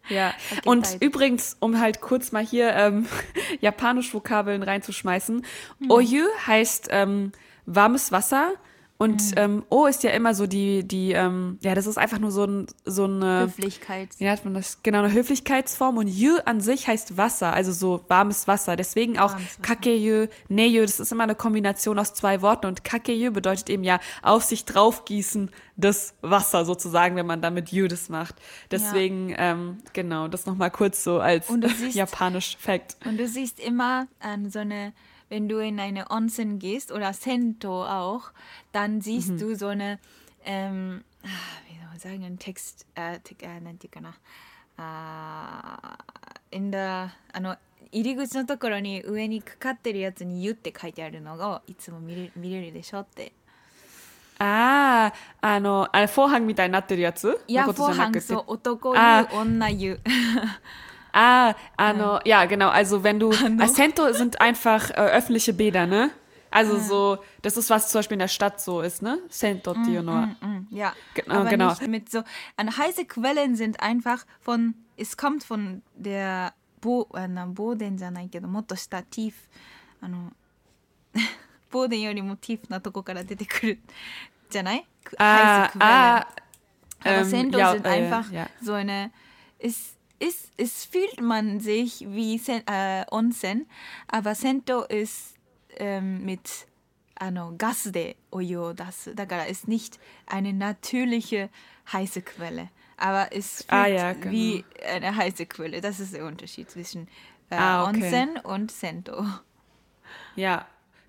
[0.08, 0.32] Ja,
[0.64, 1.02] und halt.
[1.02, 3.06] übrigens, um halt kurz mal hier ähm,
[3.60, 5.44] Japanisch-Vokabeln reinzuschmeißen,
[5.88, 7.32] Oyu heißt ähm,
[7.66, 8.52] warmes Wasser
[9.00, 12.32] und ähm, O ist ja immer so die, die ähm, ja, das ist einfach nur
[12.32, 14.08] so, ein, so eine, Höflichkeit.
[14.18, 14.82] wie nennt man das?
[14.82, 18.74] Genau, eine Höflichkeitsform und Yu an sich heißt Wasser, also so warmes Wasser.
[18.74, 19.36] Deswegen auch.
[19.62, 24.00] Kakeyu, Neyu, das ist immer eine Kombination aus zwei Worten und Kakeyu bedeutet eben ja
[24.22, 28.34] auf sich draufgießen das Wasser sozusagen, wenn man damit Yu das macht.
[28.72, 32.96] Deswegen, ähm, genau, das nochmal kurz so als siehst- japanisch Fact.
[33.06, 34.92] Und du siehst immer an so eine,
[35.28, 38.32] wenn du in eine Onsen gehst oder Sento auch,
[38.72, 39.38] dann siehst Mhm.
[39.38, 39.98] du so eine,
[40.44, 41.28] ähm, ah,
[41.68, 44.12] wie soll man sagen, ein Text, äh, äh,
[44.80, 47.56] あー in the あの
[47.90, 53.32] 入り口のところに上にかかってるやつに「ゆ」って書いてあるのがいつも見れ見れるでしょって。
[54.40, 59.98] Ah, あの、あれ、Vorhang みたいになってるやついや、フォーハンそう男湯あ女湯
[61.12, 62.68] Ah, ah ano, ja, genau.
[62.68, 63.64] Also wenn du, ah, ano?
[63.64, 66.10] Acento sind einfach äh, öffentliche Bäder, ne?
[66.50, 66.80] Also ah.
[66.80, 69.18] so, das ist was zum Beispiel in der Stadt so ist, ne?
[69.28, 71.34] Centro mm, Mm, mm, ja, genau.
[71.34, 71.74] Aber genau.
[71.88, 72.22] mit so,
[72.56, 79.02] an heiße Quellen sind einfach von, es kommt von der Bo, äh, na, Boden じゃないけど、もっと下
[79.02, 79.34] genau, tief,
[81.70, 83.78] kara, よりも tief なとこから出てくる
[84.48, 85.78] じゃない？heiße ah, Quellen.
[85.80, 86.48] Ah, ah,
[87.00, 88.48] Aber ähm, Centro ja, sind äh, einfach ja.
[88.62, 89.10] so eine
[89.58, 93.66] ist ist, es fühlt man sich wie Sen, äh, Onsen,
[94.08, 95.34] aber Sento ist
[95.76, 96.66] ähm, mit
[97.58, 99.08] Gas de Oyo das.
[99.48, 101.50] Ist nicht eine natürliche
[101.92, 102.68] heiße Quelle.
[102.96, 104.30] Aber es fühlt ah, ja, genau.
[104.30, 105.80] wie eine heiße Quelle.
[105.80, 107.08] Das ist der Unterschied zwischen
[107.50, 108.04] äh, ah, okay.
[108.04, 109.24] Onsen und Sento.
[110.36, 110.66] Ja,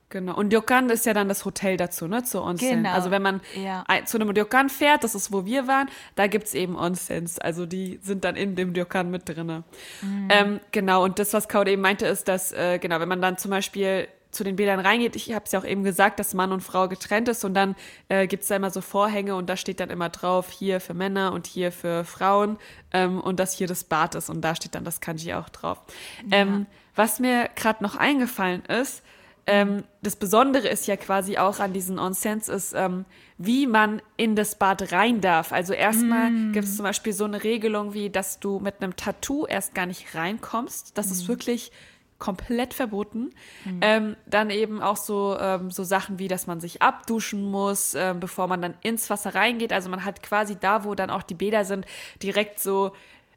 [0.10, 0.36] genau.
[0.36, 2.24] Und Ryokan ist ja dann das Hotel dazu, ne?
[2.24, 2.70] Zu Onsen.
[2.70, 3.86] Genau, Also wenn man ja.
[4.06, 7.40] zu einem Ryokan fährt, das ist wo wir waren, da gibt's eben Onsens.
[7.40, 9.64] Also die sind dann in dem Ryokan mit drinne.
[10.02, 10.28] Mhm.
[10.30, 13.38] Ähm, genau, und das, was Kaude eben meinte, ist, dass, äh, genau, wenn man dann
[13.38, 16.52] zum Beispiel zu den Bädern reingeht, ich habe es ja auch eben gesagt, dass Mann
[16.52, 17.76] und Frau getrennt ist und dann
[18.10, 21.34] äh, gibt's da immer so Vorhänge und da steht dann immer drauf, hier für Männer
[21.34, 22.58] und hier für Frauen
[22.94, 25.82] ähm, und dass hier das Bad ist und da steht dann das Kanji auch drauf.
[26.32, 29.04] Ähm, was mir gerade noch eingefallen ist,
[29.50, 33.06] ähm, das Besondere ist ja quasi auch an diesen Onsens ist, ähm,
[33.40, 35.52] wie man in das Bad rein darf.
[35.52, 39.48] Also erstmal gibt es zum Beispiel so eine Regelung wie, dass du mit einem Tattoo
[39.48, 40.96] erst gar nicht reinkommst.
[41.00, 41.72] Das ist wirklich
[42.20, 43.32] komplett verboten.
[43.82, 48.20] Ähm, dann eben auch so, ähm, so Sachen wie, dass man sich abduschen muss, ähm,
[48.20, 49.74] bevor man dann ins Wasser reingeht.
[49.74, 51.88] Also man hat quasi da, wo dann auch die Bäder sind,
[52.22, 52.92] direkt so,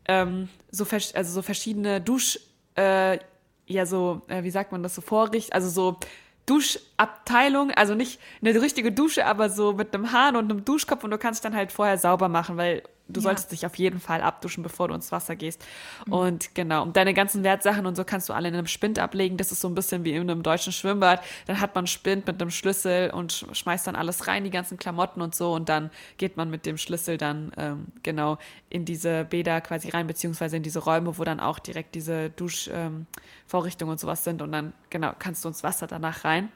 [0.08, 2.38] ähm, so, also so verschiedene Dusch,
[2.74, 3.18] äh,
[3.66, 5.98] ja so, äh, wie sagt man das, so Vorricht, also so
[6.46, 11.10] Duschabteilung, also nicht eine richtige Dusche, aber so mit einem Hahn und einem Duschkopf und
[11.10, 13.24] du kannst dann halt vorher sauber machen, weil du Ja.
[13.24, 15.64] solltest dich auf jeden Fall abduschen, bevor du ins Wasser gehst.
[16.08, 19.36] Und genau, und deine ganzen Wertsachen und so kannst du alle in einem Spind ablegen.
[19.36, 21.22] Das ist so ein bisschen wie in einem deutschen Schwimmbad.
[21.46, 24.50] Dann hat man einen Spind mit einem Schlüssel und sch- schmeißt dann alles rein, die
[24.50, 25.52] ganzen Klamotten und so.
[25.52, 28.38] Und dann geht man mit dem Schlüssel dann ähm, genau
[28.70, 33.88] in diese Bäder quasi rein, beziehungsweise in diese Räume, wo dann auch direkt diese Duschvorrichtungen
[33.88, 34.42] ähm, und sowas sind.
[34.42, 36.50] Und dann, genau, kannst du ins Wasser danach rein.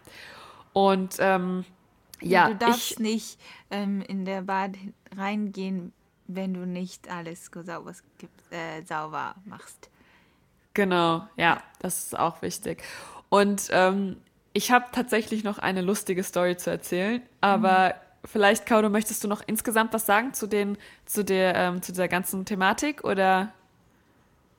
[0.73, 1.65] Und ähm,
[2.21, 3.39] ja, du darfst ich, nicht
[3.71, 4.73] ähm, in der Bad
[5.17, 5.93] reingehen,
[6.29, 7.93] wenn du nicht alles sauber,
[8.51, 9.91] äh, sauber machst.
[10.75, 12.83] Genau, ja, das ist auch wichtig.
[13.29, 14.17] Und ähm,
[14.53, 19.43] ich habe tatsächlich noch eine lustige Story zu erzählen, aber vielleicht, Kaudo, möchtest du noch
[19.47, 23.53] insgesamt was sagen zu, den, zu, der, ähm, zu dieser ganzen Thematik oder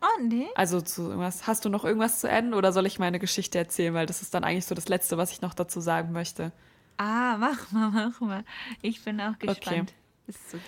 [0.02, 0.48] Oh, nee.
[0.56, 1.48] also zu irgendwas?
[1.48, 4.34] Hast du noch irgendwas zu enden oder soll ich meine Geschichte erzählen, weil das ist
[4.34, 6.52] dann eigentlich so das Letzte, was ich noch dazu sagen möchte.
[6.98, 8.44] Ah, mach mal, mach mal.
[8.82, 9.94] Ich bin auch gespannt.
[10.28, 10.60] Ist so.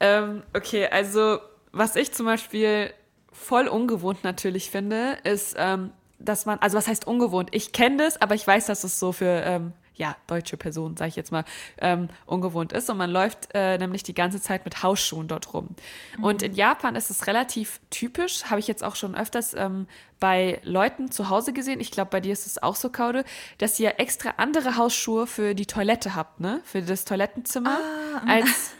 [0.00, 1.38] Ähm, okay, also
[1.72, 2.92] was ich zum Beispiel
[3.32, 7.50] voll ungewohnt natürlich finde, ist, ähm, dass man, also was heißt ungewohnt?
[7.52, 11.08] Ich kenne das, aber ich weiß, dass es so für ähm, ja, deutsche Personen, sage
[11.08, 11.44] ich jetzt mal,
[11.80, 12.88] ähm, ungewohnt ist.
[12.88, 15.70] Und man läuft äh, nämlich die ganze Zeit mit Hausschuhen dort rum.
[16.16, 16.24] Mhm.
[16.24, 19.88] Und in Japan ist es relativ typisch, habe ich jetzt auch schon öfters ähm,
[20.20, 21.80] bei Leuten zu Hause gesehen.
[21.80, 23.24] Ich glaube, bei dir ist es auch so, Kaude,
[23.58, 26.60] dass ihr extra andere Hausschuhe für die Toilette habt, ne?
[26.64, 28.72] Für das Toilettenzimmer, ah, als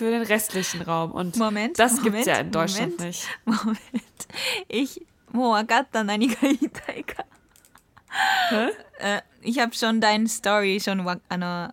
[0.00, 1.12] für den restlichen Raum.
[1.12, 3.28] Und Moment, das gibt gibt's ja in Deutschland Moment, nicht.
[3.44, 4.26] Moment.
[4.66, 5.06] Ich.
[5.32, 7.22] Moagatta Nanikaitaika.
[8.48, 8.68] Hä?
[8.98, 11.06] Äh, ich habe schon deine Story schon.
[11.28, 11.68] Ano,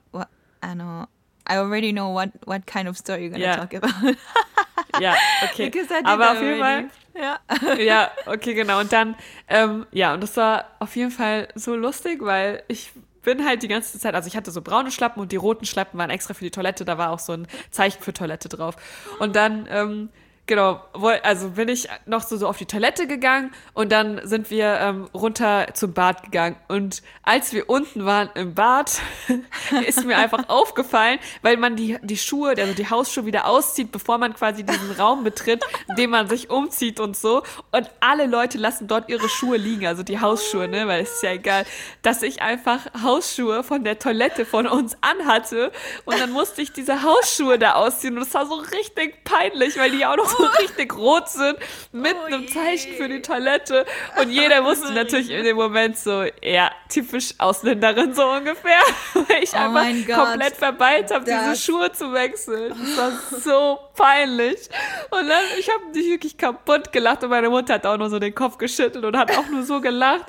[0.60, 1.08] ano,
[1.50, 3.56] I already know what, what kind of story you're gonna yeah.
[3.56, 4.18] talk about.
[5.00, 5.72] ja, okay.
[6.04, 6.90] Aber auf jeden Fall.
[7.16, 7.40] Ja.
[7.80, 8.82] ja, okay, genau.
[8.82, 9.16] Und dann,
[9.48, 12.92] ähm, ja, und das war auf jeden Fall so lustig, weil ich
[13.28, 16.00] bin halt die ganze Zeit, also ich hatte so braune Schlappen und die roten Schlappen
[16.00, 18.78] waren extra für die Toilette, da war auch so ein Zeichen für Toilette drauf.
[19.20, 20.08] Und dann, ähm,
[20.48, 20.82] genau,
[21.24, 25.10] also bin ich noch so, so auf die Toilette gegangen und dann sind wir ähm,
[25.14, 26.56] runter zum Bad gegangen.
[26.68, 29.00] Und als wir unten waren im Bad,
[29.86, 34.18] ist mir einfach aufgefallen, weil man die, die Schuhe, also die Hausschuhe wieder auszieht, bevor
[34.18, 37.44] man quasi diesen Raum betritt, in dem man sich umzieht und so.
[37.72, 41.24] Und alle Leute lassen dort ihre Schuhe liegen, also die Hausschuhe, ne, weil es ist
[41.24, 41.66] ja egal,
[42.02, 45.72] dass ich einfach Hausschuhe von der Toilette von uns anhatte
[46.06, 49.92] und dann musste ich diese Hausschuhe da ausziehen und es war so richtig peinlich, weil
[49.92, 51.58] die auch noch so richtig rot sind,
[51.92, 53.86] mit oh einem Zeichen für die Toilette.
[54.22, 58.80] Und jeder wusste natürlich in dem Moment so, ja, typisch Ausländerin so ungefähr.
[59.14, 62.70] Weil ich oh einfach komplett verballt habe, diese Schuhe zu wechseln.
[62.70, 64.70] Das war so peinlich.
[65.12, 68.20] Und dann, ich habe mich wirklich kaputt gelacht und meine Mutter hat auch nur so
[68.20, 70.26] den Kopf geschüttelt und hat auch nur so gelacht.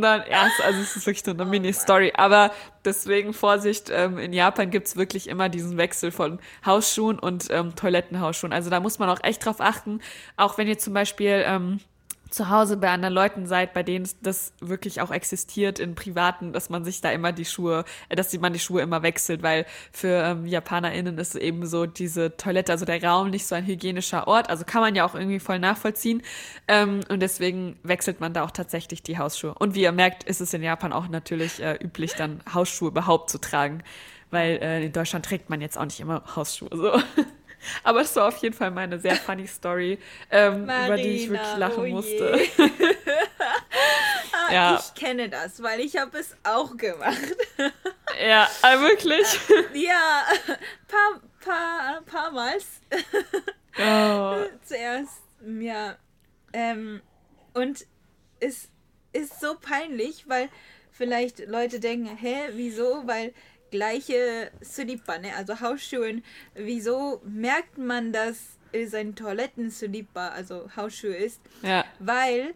[0.00, 2.12] Dann, ja, also es ist wirklich nur eine oh Mini-Story.
[2.16, 2.52] Aber
[2.84, 8.52] deswegen Vorsicht, ähm, in Japan gibt's wirklich immer diesen Wechsel von Hausschuhen und ähm, Toilettenhausschuhen.
[8.52, 10.00] Also da muss man auch echt drauf achten.
[10.36, 11.80] Auch wenn ihr zum Beispiel ähm,
[12.34, 16.68] zu Hause bei anderen Leuten seid, bei denen das wirklich auch existiert in privaten, dass
[16.68, 20.22] man sich da immer die Schuhe, äh, dass man die Schuhe immer wechselt, weil für
[20.22, 24.50] ähm, JapanerInnen ist eben so diese Toilette, also der Raum nicht so ein hygienischer Ort,
[24.50, 26.22] also kann man ja auch irgendwie voll nachvollziehen
[26.68, 29.54] ähm, und deswegen wechselt man da auch tatsächlich die Hausschuhe.
[29.54, 33.30] Und wie ihr merkt, ist es in Japan auch natürlich äh, üblich, dann Hausschuhe überhaupt
[33.30, 33.82] zu tragen,
[34.30, 36.92] weil äh, in Deutschland trägt man jetzt auch nicht immer Hausschuhe so.
[37.82, 39.98] Aber es war auf jeden Fall meine sehr funny Story,
[40.30, 42.40] ähm, Marina, über die ich wirklich lachen oh musste.
[44.32, 44.80] ah, ja.
[44.80, 47.36] Ich kenne das, weil ich habe es auch gemacht.
[48.26, 49.26] ja, äh, wirklich?
[49.74, 50.24] ja,
[50.88, 52.66] paar, paar, paar Mals.
[53.78, 54.36] Oh.
[54.64, 55.22] Zuerst,
[55.60, 55.96] ja.
[56.52, 57.02] Ähm,
[57.54, 57.86] und
[58.40, 58.68] es
[59.12, 60.48] ist so peinlich, weil
[60.90, 63.06] vielleicht Leute denken, hä, wieso?
[63.06, 63.32] Weil
[63.74, 65.34] gleiche Slipper, ne?
[65.34, 66.22] also Hausschuhen.
[66.54, 71.40] Wieso merkt man, dass es ein Toilettenslipper, also Hausschuhe ist?
[71.62, 71.84] Ja.
[71.98, 72.54] Weil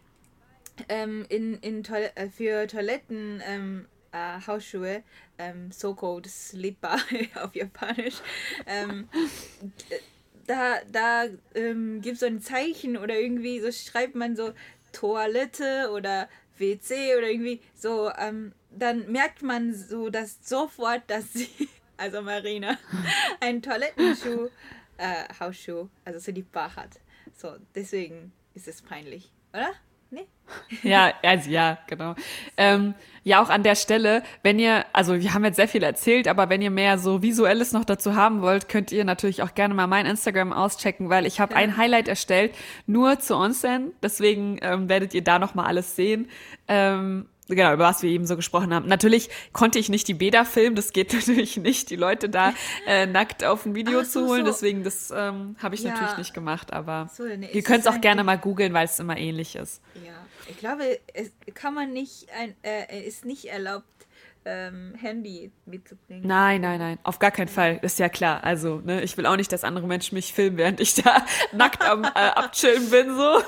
[0.88, 5.02] ähm, in, in Toil äh, für Toiletten ähm, äh, Hausschuhe,
[5.38, 6.98] ähm, so-called Slipper
[7.42, 8.20] auf Japanisch,
[8.66, 9.08] ähm,
[10.46, 11.24] da, da
[11.56, 14.52] ähm, gibt es so ein Zeichen oder irgendwie so schreibt man so
[14.92, 16.28] Toilette oder
[16.58, 21.48] WC oder irgendwie so ähm, dann merkt man so dass sofort, dass sie,
[21.96, 22.76] also Marina,
[23.40, 24.48] einen Toilettenschuh,
[24.96, 27.00] äh, Hausschuh, also Slipper hat.
[27.36, 29.70] So, deswegen ist es peinlich, oder?
[30.10, 30.26] Nee?
[30.82, 32.14] Ja, also ja, genau.
[32.56, 36.28] Ähm, ja, auch an der Stelle, wenn ihr, also wir haben jetzt sehr viel erzählt,
[36.28, 39.74] aber wenn ihr mehr so Visuelles noch dazu haben wollt, könnt ihr natürlich auch gerne
[39.74, 41.58] mal mein Instagram auschecken, weil ich habe ja.
[41.58, 42.54] ein Highlight erstellt,
[42.86, 43.92] nur zu Onsen.
[44.02, 46.30] Deswegen ähm, werdet ihr da noch mal alles sehen.
[46.68, 48.86] Ähm, genau, über was wir eben so gesprochen haben.
[48.88, 52.54] Natürlich konnte ich nicht die Bäder filmen, das geht natürlich nicht, die Leute da
[52.86, 54.52] äh, nackt auf ein Video Ach, zu holen, so.
[54.52, 55.92] deswegen das ähm, habe ich ja.
[55.92, 58.98] natürlich nicht gemacht, aber so, ne, ihr könnt es auch gerne mal googeln, weil es
[58.98, 59.82] immer ähnlich ist.
[60.06, 60.12] Ja,
[60.48, 63.86] ich glaube, es kann man nicht, ein, äh, ist nicht erlaubt,
[64.44, 66.26] ähm, Handy mitzubringen.
[66.26, 68.44] Nein, nein, nein, auf gar keinen Fall, ist ja klar.
[68.44, 71.84] Also, ne, ich will auch nicht, dass andere Menschen mich filmen, während ich da nackt
[71.84, 73.42] am äh, Abchillen bin, so.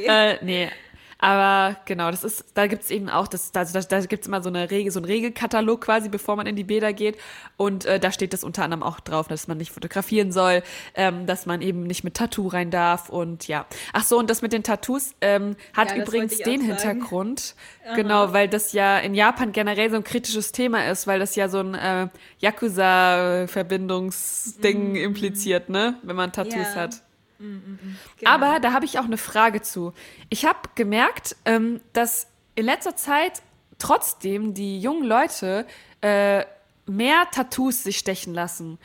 [0.00, 0.06] Nee.
[0.06, 0.70] äh, nee,
[1.18, 4.50] aber genau, das ist, da gibt's eben auch, das, da, da, da gibt's immer so
[4.50, 7.16] eine Regel, so einen Regelkatalog quasi, bevor man in die Bäder geht.
[7.56, 10.62] Und äh, da steht das unter anderem auch drauf, dass man nicht fotografieren soll,
[10.94, 13.64] ähm, dass man eben nicht mit Tattoo rein darf und ja.
[13.94, 17.54] Ach so, und das mit den Tattoos ähm, hat ja, übrigens den Hintergrund,
[17.94, 21.48] genau, weil das ja in Japan generell so ein kritisches Thema ist, weil das ja
[21.48, 22.08] so ein äh,
[22.40, 24.96] Yakuza-Verbindungsding mm.
[24.96, 26.76] impliziert, ne, wenn man Tattoos ja.
[26.82, 27.05] hat.
[27.38, 27.96] Mm.
[28.18, 28.30] Genau.
[28.30, 29.92] Aber da habe ich auch eine Frage zu.
[30.30, 33.42] Ich habe gemerkt, ähm, dass in letzter Zeit
[33.78, 35.66] trotzdem die jungen Leute
[36.00, 36.44] äh,
[36.86, 38.78] mehr Tattoos sich stechen lassen.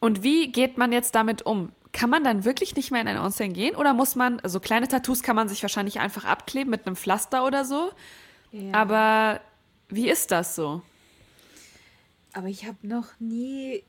[0.00, 1.72] Und wie geht man jetzt damit um?
[1.94, 3.76] kann man dann wirklich nicht mehr in ein Onsen gehen?
[3.76, 7.46] Oder muss man, also kleine Tattoos kann man sich wahrscheinlich einfach abkleben mit einem Pflaster
[7.46, 7.92] oder so.
[8.50, 8.74] Ja.
[8.74, 9.40] Aber
[9.88, 10.82] wie ist das so?
[12.32, 13.84] Aber ich habe noch nie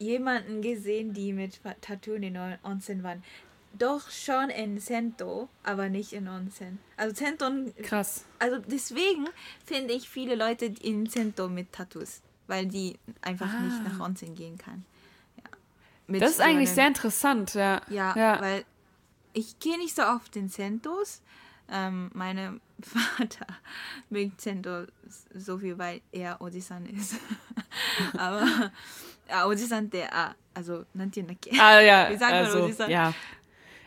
[0.00, 3.22] jemanden gesehen, die mit Tattoo in Onsen waren.
[3.78, 6.80] Doch schon in Sento, aber nicht in Onsen.
[6.96, 7.48] Also Sento.
[7.82, 8.24] Krass.
[8.40, 9.28] Also deswegen
[9.64, 13.60] finde ich viele Leute in Sento mit Tattoos, weil die einfach ah.
[13.60, 14.84] nicht nach Onsen gehen kann.
[15.36, 16.18] Ja.
[16.18, 17.80] das ist eigentlich sehr interessant, ja.
[17.88, 18.16] ja.
[18.16, 18.64] Ja, weil
[19.34, 21.22] ich gehe nicht so oft in Sentos.
[21.70, 23.46] Ähm, meine Vater
[24.08, 24.86] mögt Sento
[25.34, 27.14] so viel, weil er Ojisan ist.
[28.18, 28.72] aber
[29.30, 31.24] ja, Ojisan der, ah, also, nanti
[31.58, 32.90] Ah ja, Wie sagen also, Ojisan?
[32.90, 33.14] Ja.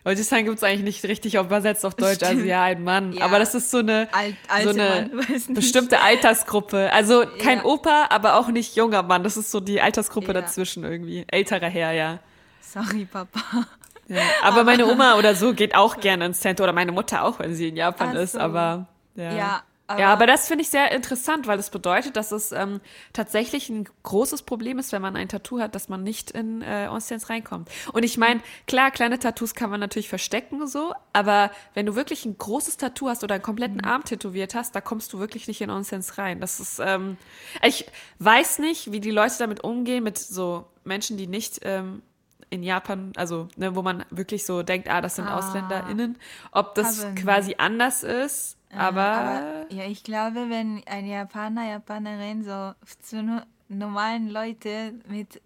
[0.05, 3.13] Ojisan gibt es eigentlich nicht richtig übersetzt auf Deutsch, also ja, ein Mann.
[3.13, 3.25] Ja.
[3.25, 5.09] Aber das ist so eine, Alt, so eine
[5.49, 6.91] bestimmte Altersgruppe.
[6.91, 7.65] Also kein ja.
[7.65, 9.23] Opa, aber auch nicht junger Mann.
[9.23, 10.33] Das ist so die Altersgruppe ja.
[10.33, 11.25] dazwischen irgendwie.
[11.27, 12.19] Älterer Herr, ja.
[12.61, 13.39] Sorry, Papa.
[14.09, 14.21] Ja.
[14.43, 17.55] Aber meine Oma oder so geht auch gerne ins Center oder meine Mutter auch, wenn
[17.55, 18.19] sie in Japan so.
[18.19, 18.35] ist.
[18.35, 19.63] Aber ja.
[19.89, 19.93] Ja.
[19.93, 22.79] Aber ja, aber das finde ich sehr interessant, weil das bedeutet, dass es ähm,
[23.11, 26.87] tatsächlich ein großes Problem ist, wenn man ein Tattoo hat, dass man nicht in äh,
[26.89, 27.69] Onsen's reinkommt.
[27.91, 32.23] Und ich meine, klar, kleine Tattoos kann man natürlich verstecken so, aber wenn du wirklich
[32.25, 33.89] ein großes Tattoo hast oder einen kompletten mhm.
[33.89, 36.39] Arm tätowiert hast, da kommst du wirklich nicht in Onsen's rein.
[36.39, 37.17] Das ist, ähm,
[37.61, 37.85] ich
[38.19, 42.03] weiß nicht, wie die Leute damit umgehen, mit so Menschen, die nicht ähm,
[42.49, 46.17] in Japan, also ne, wo man wirklich so denkt, ah, das sind ah, AusländerInnen,
[46.51, 52.74] ob das quasi anders ist aber, aber, ja, ich glaube, wenn ein Japaner, Japanerin so
[53.00, 55.42] zu normalen Leute mit,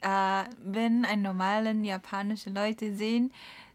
[0.00, 3.32] äh, wenn ein normalen japanische Leute sehen,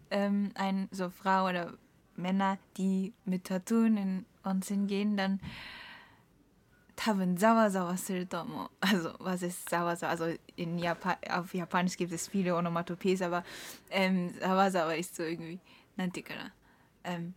[0.09, 1.73] ähm, ein so Frau oder
[2.15, 5.39] Männer, die mit Tattoo in Onsen gehen, dann
[7.03, 8.69] 多分ざわざわすると思う。
[8.79, 10.11] Also, was ist ざわざわ?
[10.11, 13.43] Also, in Japan, auf Japanisch gibt es viele Onomatopoeien, aber
[13.89, 15.59] ähm, ざわざわ ist so irgendwie,
[15.97, 16.53] なんていうかな。
[17.03, 17.33] Ähm,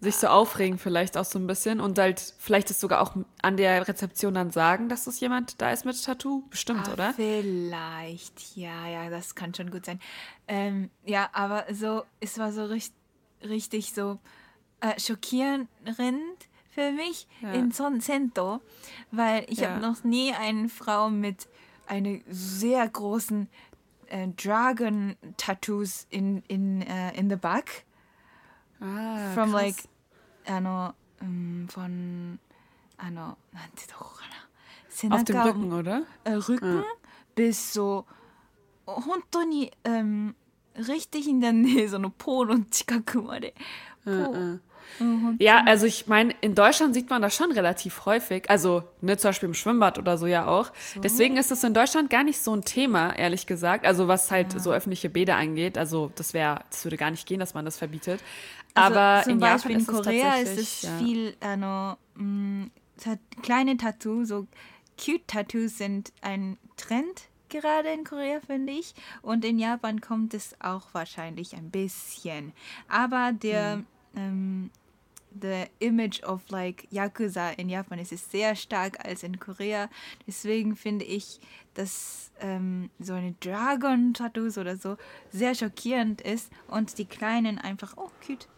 [0.00, 3.56] sich so aufregen vielleicht auch so ein bisschen und halt vielleicht es sogar auch an
[3.56, 6.44] der Rezeption dann sagen, dass das jemand da ist mit Tattoo.
[6.48, 7.14] Bestimmt, ah, oder?
[7.14, 10.00] Vielleicht, ja, ja, das kann schon gut sein.
[10.48, 12.96] Ähm, ja, aber so, es war so richtig,
[13.42, 14.18] richtig so
[14.80, 15.68] äh, schockierend
[16.70, 17.52] für mich ja.
[17.52, 18.60] in Son Cento,
[19.10, 19.70] weil ich ja.
[19.70, 21.46] habe noch nie eine Frau mit
[21.86, 23.48] einer sehr großen
[24.06, 27.84] äh, Dragon-Tattoos in, in, uh, in the back
[28.81, 29.53] Ah, from krass.
[29.53, 29.89] like
[30.47, 32.39] あの、うん、von
[32.97, 34.49] あのなんてとこかな
[34.89, 36.03] 背中 Auf dem Rücken, oder?
[36.23, 36.83] Äh, Rücken ja.
[37.35, 38.05] bis so
[38.85, 40.35] 本当に、ähm,
[40.77, 43.53] richtig in der Nähe, so eine Pol und 近くまで。
[44.03, 44.11] Po.
[44.11, 44.59] Uh, uh.
[45.39, 48.49] Ja, also ich meine, in Deutschland sieht man das schon relativ häufig.
[48.49, 50.71] Also, ne, zum Beispiel im Schwimmbad oder so ja auch.
[50.93, 50.99] So.
[51.01, 53.85] Deswegen ist es in Deutschland gar nicht so ein Thema, ehrlich gesagt.
[53.85, 54.59] Also, was halt ja.
[54.59, 55.77] so öffentliche Bäder angeht.
[55.77, 58.21] Also, das wäre, das würde gar nicht gehen, dass man das verbietet.
[58.74, 60.98] Also Aber zum in Beispiel Japan in Korea ist es ja.
[60.98, 62.68] viel, also, mh,
[63.42, 64.46] kleine Tattoos, so
[64.96, 68.94] cute Tattoos sind ein Trend gerade in Korea, finde ich.
[69.22, 72.52] Und in Japan kommt es auch wahrscheinlich ein bisschen.
[72.88, 73.86] Aber der, mhm.
[74.16, 74.70] ähm,
[75.40, 79.88] the image of like Yakuza in Japan ist es sehr stark als in Korea.
[80.26, 81.40] Deswegen finde ich,
[81.74, 84.96] dass ähm, so eine Dragon-Tattoos oder so
[85.30, 88.48] sehr schockierend ist und die Kleinen einfach, oh, cute.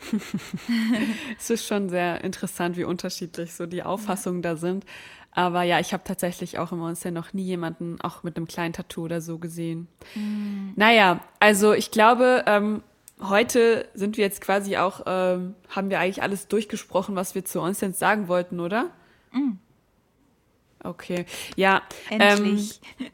[1.38, 4.50] Es ist schon sehr interessant, wie unterschiedlich so die Auffassungen ja.
[4.50, 4.84] da sind.
[5.32, 8.72] Aber ja, ich habe tatsächlich auch im Monster noch nie jemanden auch mit einem kleinen
[8.72, 9.86] Tattoo oder so gesehen.
[10.14, 10.70] Mm.
[10.74, 12.82] Naja, also ich glaube, ähm,
[13.20, 17.60] heute sind wir jetzt quasi auch, ähm, haben wir eigentlich alles durchgesprochen, was wir zu
[17.60, 18.90] Onsens sagen wollten, oder?
[19.32, 19.58] Mm.
[20.88, 21.82] Okay, ja.
[22.08, 22.80] Endlich.
[22.98, 23.06] Ähm,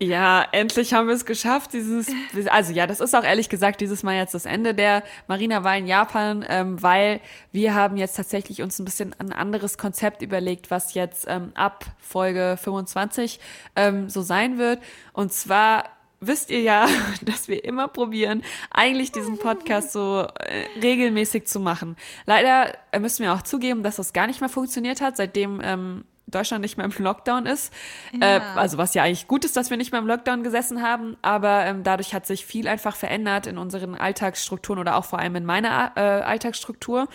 [0.00, 1.72] ja, endlich haben wir es geschafft.
[1.74, 2.08] Dieses,
[2.48, 5.76] also ja, das ist auch ehrlich gesagt dieses Mal jetzt das Ende der Marina war
[5.76, 7.20] in Japan, ähm, weil
[7.52, 11.84] wir haben jetzt tatsächlich uns ein bisschen ein anderes Konzept überlegt, was jetzt ähm, ab
[12.00, 13.38] Folge 25
[13.76, 14.80] ähm, so sein wird.
[15.12, 15.84] Und zwar
[16.18, 16.88] wisst ihr ja,
[17.22, 21.96] dass wir immer probieren, eigentlich diesen Podcast so äh, regelmäßig zu machen.
[22.26, 26.04] Leider äh, müssen wir auch zugeben, dass das gar nicht mehr funktioniert hat, seitdem ähm,
[26.30, 27.72] Deutschland nicht mehr im Lockdown ist.
[28.12, 28.36] Ja.
[28.36, 31.16] Äh, also was ja eigentlich gut ist, dass wir nicht mehr im Lockdown gesessen haben,
[31.22, 35.36] aber ähm, dadurch hat sich viel einfach verändert in unseren Alltagsstrukturen oder auch vor allem
[35.36, 37.08] in meiner äh, Alltagsstruktur.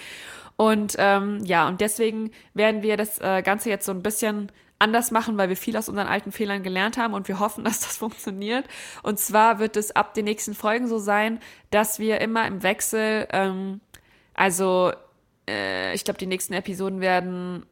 [0.57, 5.11] Und ähm, ja, und deswegen werden wir das äh, Ganze jetzt so ein bisschen anders
[5.11, 7.97] machen, weil wir viel aus unseren alten Fehlern gelernt haben und wir hoffen, dass das
[7.97, 8.65] funktioniert.
[9.03, 11.39] Und zwar wird es ab den nächsten Folgen so sein,
[11.71, 13.81] dass wir immer im Wechsel, ähm,
[14.33, 14.91] also
[15.49, 17.65] äh, ich glaube, die nächsten Episoden werden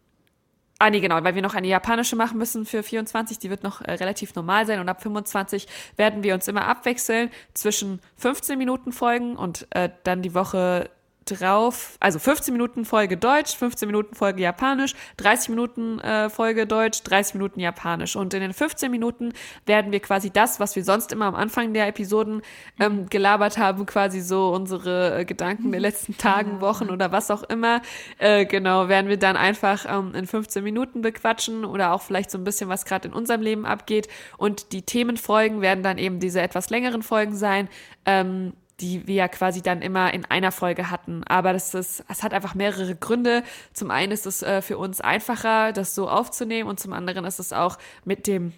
[0.86, 3.39] Ah, nee, genau, weil wir noch eine japanische machen müssen für 24.
[3.39, 4.81] Die wird noch äh, relativ normal sein.
[4.81, 5.65] Und ab 25
[5.95, 10.89] werden wir uns immer abwechseln zwischen 15 Minuten Folgen und äh, dann die Woche
[11.26, 17.03] drauf, also 15 Minuten Folge Deutsch, 15 Minuten Folge Japanisch, 30 Minuten äh, Folge Deutsch,
[17.03, 18.15] 30 Minuten Japanisch.
[18.15, 19.34] Und in den 15 Minuten
[19.65, 22.41] werden wir quasi das, was wir sonst immer am Anfang der Episoden
[22.80, 27.43] ähm, gelabert haben, quasi so unsere äh, Gedanken der letzten Tagen, Wochen oder was auch
[27.43, 27.82] immer,
[28.17, 32.38] äh, genau, werden wir dann einfach ähm, in 15 Minuten bequatschen oder auch vielleicht so
[32.38, 34.07] ein bisschen, was gerade in unserem Leben abgeht.
[34.38, 37.69] Und die Themenfolgen werden dann eben diese etwas längeren Folgen sein.
[38.05, 41.24] Ähm, die wir ja quasi dann immer in einer Folge hatten.
[41.26, 43.43] Aber das ist, es hat einfach mehrere Gründe.
[43.74, 47.39] Zum einen ist es äh, für uns einfacher, das so aufzunehmen und zum anderen ist
[47.39, 48.53] es auch mit dem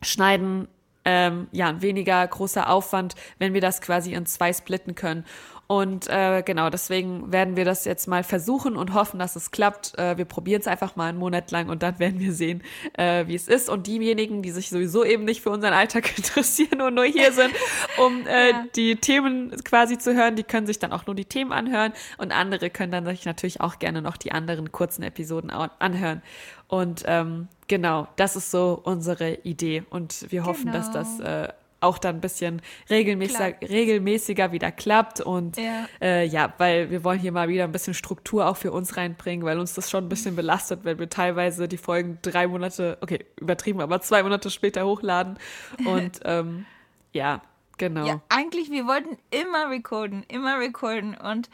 [0.00, 0.68] Schneiden
[1.04, 5.24] ähm, ja ein weniger großer Aufwand, wenn wir das quasi in zwei splitten können.
[5.70, 9.98] Und äh, genau, deswegen werden wir das jetzt mal versuchen und hoffen, dass es klappt.
[9.98, 12.62] Äh, wir probieren es einfach mal einen Monat lang und dann werden wir sehen,
[12.94, 13.68] äh, wie es ist.
[13.68, 17.52] Und diejenigen, die sich sowieso eben nicht für unseren Alltag interessieren und nur hier sind,
[17.98, 18.64] um äh, ja.
[18.76, 21.92] die Themen quasi zu hören, die können sich dann auch nur die Themen anhören.
[22.16, 26.22] Und andere können dann sich natürlich auch gerne noch die anderen kurzen Episoden anhören.
[26.68, 29.84] Und ähm, genau, das ist so unsere Idee.
[29.90, 30.78] Und wir hoffen, genau.
[30.78, 31.48] dass das äh,
[31.80, 35.20] auch dann ein bisschen regelmäßiger, regelmäßiger wieder klappt.
[35.20, 35.86] Und ja.
[36.00, 39.44] Äh, ja, weil wir wollen hier mal wieder ein bisschen Struktur auch für uns reinbringen,
[39.44, 43.24] weil uns das schon ein bisschen belastet, wenn wir teilweise die Folgen drei Monate, okay,
[43.40, 45.38] übertrieben, aber zwei Monate später hochladen.
[45.84, 46.66] Und ähm,
[47.12, 47.42] ja,
[47.78, 48.06] genau.
[48.06, 51.48] Ja, eigentlich, wir wollten immer recorden, immer recorden und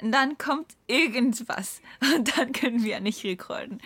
[0.00, 1.80] dann kommt irgendwas
[2.14, 3.80] und dann können wir nicht recorden.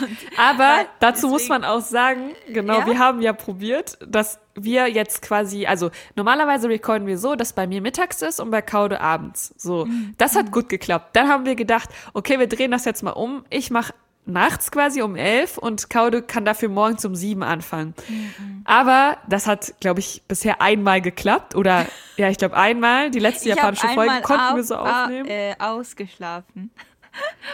[0.00, 2.86] Und Aber dazu deswegen, muss man auch sagen, genau, ja?
[2.86, 7.66] wir haben ja probiert, dass wir jetzt quasi, also normalerweise recorden wir so, dass bei
[7.66, 9.54] mir mittags ist und bei Kaude abends.
[9.56, 10.14] So, mhm.
[10.18, 11.14] das hat gut geklappt.
[11.14, 13.44] Dann haben wir gedacht, okay, wir drehen das jetzt mal um.
[13.48, 13.94] Ich mache
[14.26, 17.94] nachts quasi um elf und Kaude kann dafür morgens um sieben anfangen.
[18.08, 18.62] Mhm.
[18.64, 23.10] Aber das hat, glaube ich, bisher einmal geklappt oder ja, ich glaube einmal.
[23.10, 25.28] Die letzte ich japanische Folge konnten wir so aufnehmen.
[25.28, 26.70] Äh, ausgeschlafen.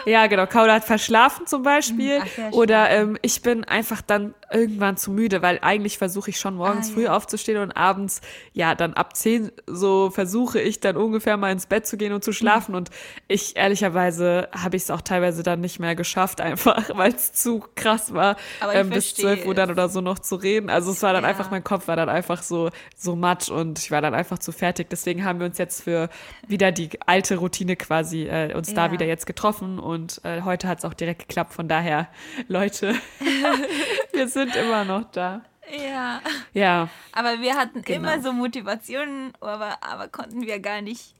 [0.05, 0.45] Ja, genau.
[0.45, 2.21] Kauda hat verschlafen zum Beispiel.
[2.21, 6.55] Ach, oder ähm, ich bin einfach dann irgendwann zu müde, weil eigentlich versuche ich schon
[6.55, 7.15] morgens ah, früh ja.
[7.15, 8.21] aufzustehen und abends,
[8.53, 12.23] ja, dann ab zehn so versuche ich dann ungefähr mal ins Bett zu gehen und
[12.23, 12.71] zu schlafen.
[12.71, 12.77] Mhm.
[12.77, 12.89] Und
[13.27, 17.63] ich ehrlicherweise habe ich es auch teilweise dann nicht mehr geschafft, einfach, weil es zu
[17.75, 18.37] krass war,
[18.73, 20.69] ähm, bis zwölf Uhr dann oder so noch zu reden.
[20.69, 21.29] Also es war dann ja.
[21.29, 24.51] einfach, mein Kopf war dann einfach so, so matsch und ich war dann einfach zu
[24.51, 24.89] fertig.
[24.89, 26.09] Deswegen haben wir uns jetzt für
[26.47, 30.79] wieder die alte Routine quasi äh, uns da wieder jetzt getroffen und äh, heute hat
[30.79, 31.53] es auch direkt geklappt.
[31.53, 32.07] Von daher,
[32.47, 32.95] Leute,
[34.13, 35.41] wir sind sind immer noch da.
[35.69, 36.21] Ja.
[36.53, 36.89] Ja.
[37.11, 37.99] Aber wir hatten genau.
[37.99, 41.15] immer so Motivationen, aber, aber konnten wir gar nicht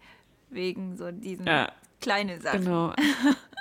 [0.50, 1.72] wegen so diesen ja.
[2.00, 2.64] kleinen Sachen.
[2.64, 2.94] Genau.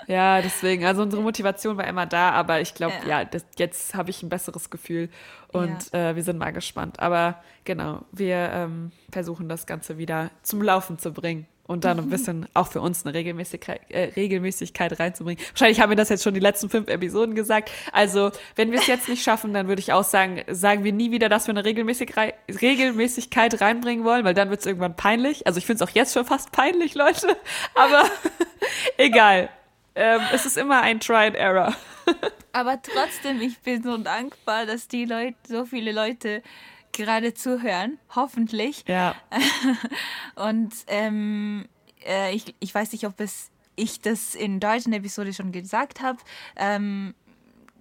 [0.07, 3.97] Ja, deswegen, also unsere Motivation war immer da, aber ich glaube, ja, ja das, jetzt
[3.97, 5.09] habe ich ein besseres Gefühl
[5.49, 6.11] und ja.
[6.11, 7.01] äh, wir sind mal gespannt.
[7.01, 12.11] Aber genau, wir ähm, versuchen das Ganze wieder zum Laufen zu bringen und dann ein
[12.11, 15.43] bisschen auch für uns eine Regelmäßigkeit, äh, Regelmäßigkeit reinzubringen.
[15.53, 17.71] Wahrscheinlich haben wir das jetzt schon die letzten fünf Episoden gesagt.
[17.93, 21.11] Also, wenn wir es jetzt nicht schaffen, dann würde ich auch sagen, sagen wir nie
[21.11, 22.15] wieder, dass wir eine Regelmäßig
[22.49, 25.47] Regelmäßigkeit reinbringen wollen, weil dann wird es irgendwann peinlich.
[25.47, 27.37] Also ich finde es auch jetzt schon fast peinlich, Leute.
[27.75, 28.05] Aber
[28.97, 29.49] egal.
[29.95, 31.75] Ähm, es ist immer ein Try and Error.
[32.53, 36.43] Aber trotzdem, ich bin so dankbar, dass die Leute, so viele Leute
[36.93, 38.85] gerade zuhören, hoffentlich.
[38.87, 39.15] Ja.
[40.35, 41.67] Und ähm,
[42.07, 46.19] äh, ich, ich weiß nicht, ob es ich das in deutschen Episode schon gesagt habe.
[46.57, 47.15] Ähm,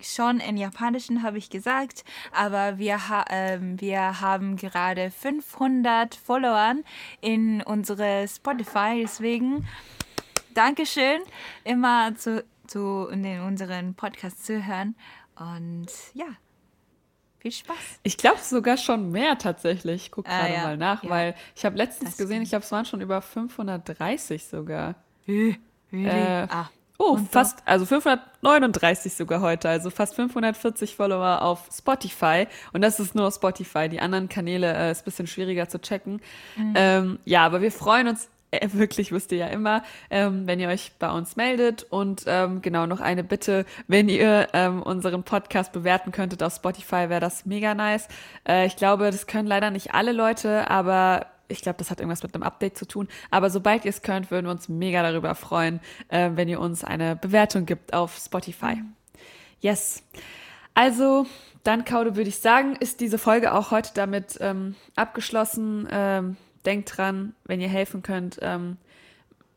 [0.02, 2.04] schon in japanischen habe ich gesagt,
[2.34, 6.76] aber wir, ha ähm, wir haben gerade 500 Follower
[7.22, 9.68] in unsere Spotify, deswegen
[10.54, 11.22] Dankeschön,
[11.64, 14.96] immer zu, zu in unseren Podcast zu hören
[15.38, 16.28] und ja,
[17.46, 17.78] viel Spaß.
[18.02, 20.06] Ich glaube sogar schon mehr tatsächlich.
[20.06, 20.64] Ich gucke ah, gerade ja.
[20.64, 21.10] mal nach, ja.
[21.10, 24.96] weil ich habe letztens das gesehen, ich glaube, es waren schon über 530 sogar.
[25.28, 25.60] Really?
[25.92, 26.70] Äh, ah.
[26.98, 32.48] Oh, fast, also 539 sogar heute, also fast 540 Follower auf Spotify.
[32.72, 33.90] Und das ist nur Spotify.
[33.90, 36.22] Die anderen Kanäle äh, ist ein bisschen schwieriger zu checken.
[36.56, 36.74] Mhm.
[36.76, 38.30] Ähm, ja, aber wir freuen uns äh,
[38.74, 41.84] wirklich wisst ihr ja immer, ähm, wenn ihr euch bei uns meldet.
[41.84, 47.10] Und ähm, genau noch eine Bitte, wenn ihr ähm, unseren Podcast bewerten könntet auf Spotify,
[47.10, 48.08] wäre das mega nice.
[48.48, 52.24] Äh, ich glaube, das können leider nicht alle Leute, aber ich glaube, das hat irgendwas
[52.24, 53.08] mit einem Update zu tun.
[53.32, 55.80] Aber sobald ihr es könnt, würden wir uns mega darüber freuen,
[56.10, 58.82] äh, wenn ihr uns eine Bewertung gibt auf Spotify.
[59.60, 60.04] Yes.
[60.74, 61.26] Also,
[61.64, 65.88] dann, Kaude, würde ich sagen, ist diese Folge auch heute damit ähm, abgeschlossen.
[65.92, 68.78] Ähm, denkt dran, wenn ihr helfen könnt, ähm,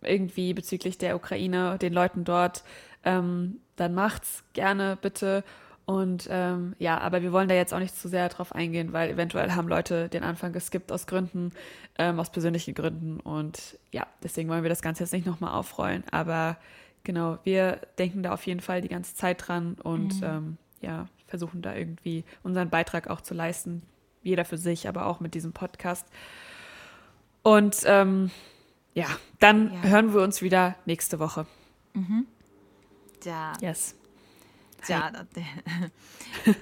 [0.03, 2.63] irgendwie bezüglich der Ukraine, den Leuten dort,
[3.05, 5.45] ähm, dann macht's gerne bitte.
[5.87, 9.11] Und ähm, ja, aber wir wollen da jetzt auch nicht zu sehr drauf eingehen, weil
[9.11, 11.53] eventuell haben Leute den Anfang geskippt aus Gründen,
[11.97, 13.21] ähm, aus persönlichen Gründen.
[13.21, 16.05] Und ja, deswegen wollen wir das Ganze jetzt nicht nochmal aufrollen.
[16.11, 16.59] Aber
[17.05, 20.27] genau, wir denken da auf jeden Fall die ganze Zeit dran und mhm.
[20.27, 23.83] ähm, ja, versuchen da irgendwie unseren Beitrag auch zu leisten.
[24.23, 26.07] Jeder für sich, aber auch mit diesem Podcast.
[27.48, 28.32] Und ähm,
[28.94, 29.08] ja,
[29.40, 29.82] dann ja.
[29.84, 31.46] hören wir uns wieder nächste Woche.
[31.94, 32.28] Mhm.
[33.24, 33.54] Ja.
[33.62, 33.96] Yes.
[34.86, 35.44] じゃあ、だって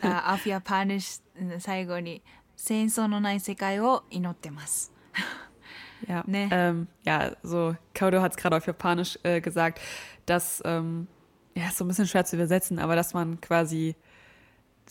[0.02, 1.22] あ、auf Japanisch
[1.60, 2.22] 最後に
[2.56, 4.92] 戦争のない世界を祈ってます。
[6.08, 6.48] Ja, nee.
[6.52, 9.80] ähm, ja, so, Kaudo hat es gerade auf Japanisch äh, gesagt,
[10.26, 11.08] dass, ähm,
[11.56, 13.96] ja, ist so ein bisschen schwer zu übersetzen, aber dass man quasi,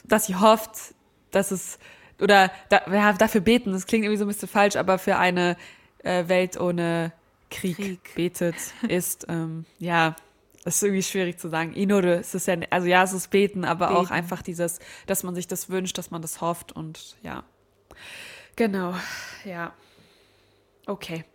[0.05, 0.95] dass sie hofft,
[1.33, 1.79] dass es,
[2.21, 5.57] oder da, ja, dafür beten, das klingt irgendwie so ein bisschen falsch, aber für eine
[6.06, 7.12] äh, Welt ohne
[7.50, 8.16] Krieg, Krieg.
[8.16, 8.56] betet,
[8.88, 10.16] ist, ähm, ja,
[10.64, 11.74] das ist irgendwie schwierig zu sagen.
[11.74, 14.00] Inode, es ist ja, also ja, es ist beten, aber beten.
[14.00, 17.44] auch einfach dieses, dass man sich das wünscht, dass man das hofft und ja.
[18.56, 18.96] Genau,
[19.44, 19.74] ja.
[20.88, 21.26] Okay.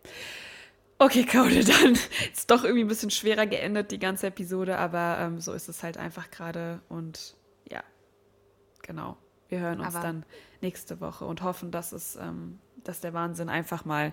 [0.98, 1.92] Okay, Kaude, dann
[2.32, 5.82] ist doch irgendwie ein bisschen schwerer geendet, die ganze Episode, aber ähm, so ist es
[5.82, 7.36] halt einfach gerade und
[7.70, 7.82] ja,
[8.82, 9.16] genau.
[9.48, 10.24] Wir hören uns aber dann
[10.60, 14.12] nächste Woche und hoffen, dass es, ähm, dass der Wahnsinn einfach mal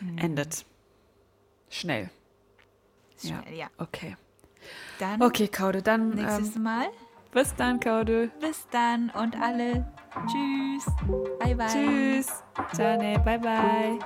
[0.00, 0.18] mhm.
[0.18, 0.64] endet.
[1.70, 2.10] Schnell.
[3.18, 3.54] Schnell, ja.
[3.54, 3.66] ja.
[3.78, 4.16] Okay.
[4.98, 6.10] Dann okay, Kaude, dann.
[6.10, 6.88] Nächstes ähm, Mal.
[7.32, 8.30] Bis dann, Kaude.
[8.40, 9.92] Bis dann und alle.
[10.26, 10.86] Tschüss.
[11.38, 11.66] Bye, bye.
[11.68, 12.42] Tschüss.
[12.72, 13.98] Ciao, bye, bye.